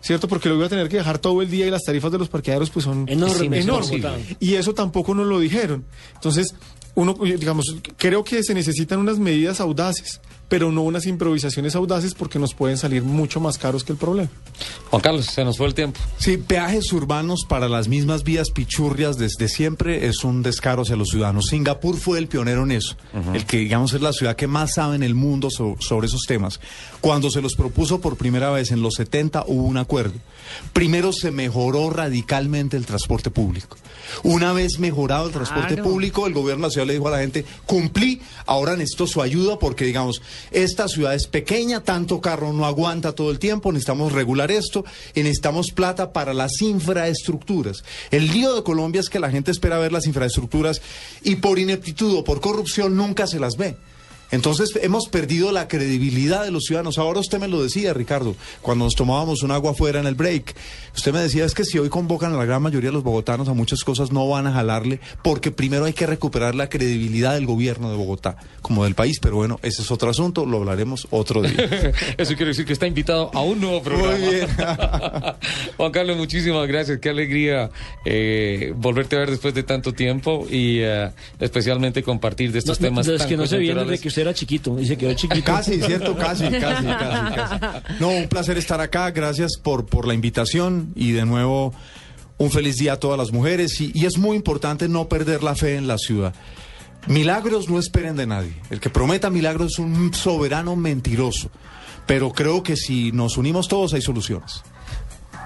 ¿Cierto? 0.00 0.28
Porque 0.28 0.48
lo 0.48 0.54
iba 0.54 0.66
a 0.66 0.68
tener 0.68 0.88
que 0.88 0.98
dejar 0.98 1.18
todo 1.18 1.42
el 1.42 1.50
día 1.50 1.66
y 1.66 1.70
las 1.70 1.82
tarifas 1.82 2.12
de 2.12 2.18
los 2.18 2.28
parqueaderos 2.28 2.70
pues 2.70 2.84
son 2.84 3.08
Enormes, 3.08 3.40
enormes. 3.64 3.90
imposible. 3.90 4.36
Y 4.38 4.54
eso 4.54 4.72
tampoco 4.72 5.14
nos 5.16 5.26
lo 5.26 5.40
dijeron. 5.40 5.84
Entonces, 6.14 6.54
uno, 6.96 7.14
digamos, 7.22 7.76
creo 7.96 8.24
que 8.24 8.42
se 8.42 8.54
necesitan 8.54 8.98
unas 8.98 9.18
medidas 9.18 9.60
audaces, 9.60 10.20
pero 10.48 10.70
no 10.70 10.82
unas 10.82 11.06
improvisaciones 11.06 11.74
audaces 11.74 12.14
porque 12.14 12.38
nos 12.38 12.54
pueden 12.54 12.78
salir 12.78 13.02
mucho 13.02 13.40
más 13.40 13.58
caros 13.58 13.82
que 13.84 13.92
el 13.92 13.98
problema. 13.98 14.28
Juan 14.90 15.02
Carlos, 15.02 15.26
se 15.26 15.44
nos 15.44 15.56
fue 15.56 15.66
el 15.66 15.74
tiempo. 15.74 15.98
Sí, 16.18 16.36
peajes 16.36 16.92
urbanos 16.92 17.44
para 17.48 17.68
las 17.68 17.88
mismas 17.88 18.22
vías 18.22 18.50
pichurrias 18.50 19.18
desde 19.18 19.48
siempre 19.48 20.06
es 20.06 20.22
un 20.24 20.42
descaro 20.42 20.82
hacia 20.82 20.94
los 20.96 21.08
ciudadanos. 21.08 21.46
Singapur 21.46 21.96
fue 21.96 22.18
el 22.18 22.28
pionero 22.28 22.62
en 22.62 22.72
eso, 22.72 22.96
el 23.34 23.44
que 23.44 23.58
digamos 23.58 23.92
es 23.92 24.00
la 24.00 24.12
ciudad 24.12 24.36
que 24.36 24.46
más 24.46 24.74
sabe 24.74 24.96
en 24.96 25.02
el 25.02 25.14
mundo 25.14 25.50
so- 25.50 25.76
sobre 25.80 26.06
esos 26.06 26.22
temas. 26.26 26.60
Cuando 27.00 27.30
se 27.30 27.42
los 27.42 27.54
propuso 27.56 28.00
por 28.00 28.16
primera 28.16 28.50
vez 28.50 28.70
en 28.70 28.82
los 28.82 28.94
70 28.94 29.44
hubo 29.48 29.64
un 29.64 29.76
acuerdo. 29.78 30.14
Primero 30.72 31.12
se 31.12 31.30
mejoró 31.32 31.90
radicalmente 31.90 32.76
el 32.76 32.86
transporte 32.86 33.30
público. 33.30 33.76
Una 34.22 34.52
vez 34.52 34.78
mejorado 34.78 35.26
el 35.26 35.32
transporte 35.32 35.74
Claro. 35.74 35.90
público, 35.90 36.26
el 36.26 36.34
gobierno 36.34 36.68
nacional 36.68 36.86
le 36.88 36.92
dijo 36.94 37.08
a 37.08 37.12
la 37.12 37.18
gente, 37.18 37.44
cumplí, 37.66 38.20
ahora 38.46 38.76
necesito 38.76 39.06
su 39.08 39.20
ayuda 39.20 39.58
porque 39.58 39.84
digamos, 39.84 40.22
esta 40.50 40.88
ciudad 40.88 41.14
es 41.14 41.26
pequeña, 41.26 41.82
tanto 41.82 42.20
carro 42.20 42.52
no 42.52 42.66
aguanta 42.66 43.12
todo 43.12 43.30
el 43.30 43.38
tiempo, 43.38 43.72
necesitamos 43.72 44.12
regular 44.12 44.50
esto 44.50 44.84
y 45.14 45.22
necesitamos 45.22 45.70
plata 45.72 46.12
para 46.12 46.34
las 46.34 46.60
infraestructuras. 46.60 47.84
El 48.10 48.28
lío 48.28 48.54
de 48.54 48.62
Colombia 48.62 49.00
es 49.00 49.10
que 49.10 49.20
la 49.20 49.30
gente 49.30 49.50
espera 49.50 49.78
ver 49.78 49.92
las 49.92 50.06
infraestructuras 50.06 50.80
y 51.22 51.36
por 51.36 51.58
ineptitud 51.58 52.16
o 52.16 52.24
por 52.24 52.40
corrupción 52.40 52.96
nunca 52.96 53.26
se 53.26 53.40
las 53.40 53.56
ve. 53.56 53.76
Entonces 54.30 54.70
hemos 54.82 55.08
perdido 55.08 55.52
la 55.52 55.68
credibilidad 55.68 56.44
de 56.44 56.50
los 56.50 56.64
ciudadanos. 56.64 56.98
Ahora 56.98 57.20
usted 57.20 57.38
me 57.38 57.48
lo 57.48 57.62
decía, 57.62 57.94
Ricardo, 57.94 58.34
cuando 58.62 58.84
nos 58.84 58.94
tomábamos 58.94 59.42
un 59.42 59.50
agua 59.50 59.72
afuera 59.72 60.00
en 60.00 60.06
el 60.06 60.14
break. 60.14 60.54
Usted 60.96 61.12
me 61.12 61.20
decía, 61.20 61.44
es 61.44 61.54
que 61.54 61.64
si 61.64 61.78
hoy 61.78 61.88
convocan 61.88 62.32
a 62.32 62.36
la 62.36 62.44
gran 62.44 62.62
mayoría 62.62 62.90
de 62.90 62.94
los 62.94 63.02
bogotanos 63.04 63.48
a 63.48 63.54
muchas 63.54 63.84
cosas 63.84 64.10
no 64.12 64.28
van 64.28 64.46
a 64.46 64.52
jalarle 64.52 64.98
porque 65.22 65.50
primero 65.50 65.84
hay 65.84 65.92
que 65.92 66.06
recuperar 66.06 66.54
la 66.54 66.68
credibilidad 66.68 67.34
del 67.34 67.46
gobierno 67.46 67.90
de 67.90 67.96
Bogotá, 67.96 68.36
como 68.62 68.84
del 68.84 68.94
país. 68.94 69.18
Pero 69.20 69.36
bueno, 69.36 69.60
ese 69.62 69.82
es 69.82 69.90
otro 69.90 70.10
asunto, 70.10 70.46
lo 70.46 70.58
hablaremos 70.58 71.06
otro 71.10 71.42
día. 71.42 71.52
Eso 72.16 72.34
quiere 72.34 72.46
decir 72.46 72.64
que 72.64 72.72
está 72.72 72.86
invitado 72.86 73.30
a 73.34 73.42
un 73.42 73.60
nuevo 73.60 73.82
programa. 73.82 74.16
Muy 74.16 74.34
bien. 74.34 74.46
Juan 75.76 75.92
Carlos, 75.92 76.16
muchísimas 76.16 76.66
gracias. 76.66 76.98
Qué 76.98 77.10
alegría 77.10 77.70
eh, 78.04 78.72
volverte 78.76 79.16
a 79.16 79.20
ver 79.20 79.30
después 79.30 79.54
de 79.54 79.62
tanto 79.62 79.92
tiempo 79.92 80.46
y 80.50 80.78
eh, 80.80 81.10
especialmente 81.40 82.02
compartir 82.02 82.52
de 82.52 82.58
estos 82.58 82.80
No, 82.80 82.86
no, 82.86 82.90
temas. 82.90 83.06
de 83.06 83.12
los 83.12 83.20
tan 83.22 83.28
que 83.28 83.36
no 83.36 83.46
se 83.46 83.58
viene 83.58 83.84
de 83.84 83.98
que 83.98 84.10
usted 84.16 84.22
era 84.22 84.34
chiquito 84.34 84.80
y 84.80 84.86
se 84.86 84.96
quedó 84.96 85.12
chiquito. 85.12 85.44
Casi, 85.44 85.80
¿cierto? 85.82 86.16
Casi, 86.26 86.44
casi, 86.44 86.86
casi, 86.86 86.86
casi. 86.86 87.94
No, 88.00 88.08
un 88.08 88.28
placer 88.28 88.56
estar 88.56 88.80
acá. 88.80 89.10
Gracias 89.10 89.58
por, 89.62 89.84
por 89.84 90.08
la 90.08 90.14
invitación 90.14 90.92
y 90.94 91.12
de 91.12 91.26
nuevo 91.26 91.74
un 92.38 92.50
feliz 92.50 92.76
día 92.76 92.94
a 92.94 92.96
todas 92.98 93.18
las 93.18 93.30
mujeres. 93.30 93.78
Y, 93.80 93.92
y 93.94 94.06
es 94.06 94.16
muy 94.16 94.36
importante 94.36 94.88
no 94.88 95.06
perder 95.08 95.42
la 95.42 95.54
fe 95.54 95.76
en 95.76 95.86
la 95.86 95.98
ciudad. 95.98 96.34
Milagros 97.06 97.68
no 97.68 97.78
esperen 97.78 98.16
de 98.16 98.26
nadie. 98.26 98.54
El 98.70 98.80
que 98.80 98.88
prometa 98.88 99.28
milagros 99.28 99.72
es 99.72 99.78
un 99.78 100.14
soberano 100.14 100.76
mentiroso. 100.76 101.50
Pero 102.06 102.32
creo 102.32 102.62
que 102.62 102.76
si 102.76 103.12
nos 103.12 103.36
unimos 103.36 103.68
todos 103.68 103.92
hay 103.92 104.00
soluciones. 104.00 104.62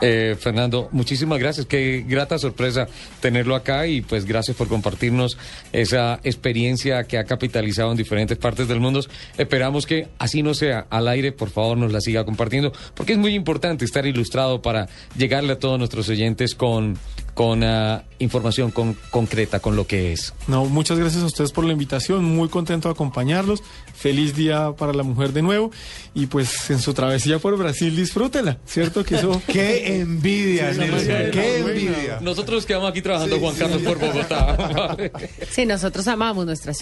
Eh, 0.01 0.37
Fernando, 0.39 0.89
muchísimas 0.93 1.39
gracias. 1.39 1.67
Qué 1.67 2.05
grata 2.07 2.39
sorpresa 2.39 2.89
tenerlo 3.21 3.55
acá 3.55 3.87
y 3.87 4.01
pues 4.01 4.25
gracias 4.25 4.57
por 4.57 4.69
compartirnos 4.69 5.37
esa 5.73 6.21
experiencia 6.23 7.05
que 7.05 7.19
ha 7.19 7.25
capitalizado 7.25 7.91
en 7.91 7.97
diferentes 7.97 8.39
partes 8.39 8.69
del 8.69 8.81
mundo. 8.81 9.01
Esperamos 9.37 9.87
que 9.87 10.09
así 10.19 10.43
no 10.43 10.55
sea 10.55 10.87
al 10.91 11.09
aire, 11.09 11.33
por 11.33 11.51
favor 11.51 11.77
nos 11.77 11.93
la 11.93 12.01
siga 12.01 12.25
compartiendo, 12.25 12.73
porque 12.95 13.13
es 13.13 13.19
muy 13.19 13.35
importante 13.35 13.85
estar 13.85 14.07
ilustrado 14.07 14.63
para 14.63 14.89
llegarle 15.17 15.53
a 15.53 15.59
todos 15.59 15.79
nuestros 15.79 16.09
oyentes 16.09 16.55
con, 16.55 16.99
con 17.40 17.64
ah, 17.64 18.05
información 18.18 18.70
con- 18.70 18.98
concreta, 19.11 19.61
con 19.61 19.74
lo 19.74 19.87
que 19.87 20.12
es. 20.12 20.35
No, 20.46 20.66
muchas 20.66 20.98
gracias 20.98 21.22
a 21.22 21.26
ustedes 21.26 21.53
por 21.53 21.64
la 21.64 21.72
invitación, 21.72 22.22
muy 22.22 22.50
contento 22.50 22.88
de 22.88 22.92
acompañarlos. 22.92 23.62
Feliz 23.94 24.37
día 24.37 24.72
para 24.76 24.92
la 24.92 25.05
mujer 25.05 25.33
de 25.33 25.40
nuevo 25.40 25.70
y 26.12 26.26
pues 26.26 26.68
en 26.68 26.81
su 26.81 26.92
travesía 26.92 27.38
por 27.38 27.57
Brasil 27.57 27.96
disfrútela, 27.96 28.59
¿cierto? 28.66 29.05
Que 29.05 29.14
eso 29.14 29.40
¡Qué 29.46 30.00
envidia, 30.00 30.74
Sí, 30.74 30.81
Nelson! 30.81 31.12
María, 31.14 31.31
¡Qué 31.31 31.62
buena. 31.62 31.81
envidia! 31.81 32.18
Nosotros 32.20 32.66
quedamos 32.66 32.90
aquí 32.90 33.00
trabajando, 33.00 33.38
Juan 33.40 33.55
Carlos, 33.57 33.81
por 33.85 33.98
Bogotá. 33.98 34.96
Sí, 35.50 35.64
nosotros 35.64 36.07
amamos 36.09 36.44
nuestra 36.44 36.74
ciudad. 36.74 36.79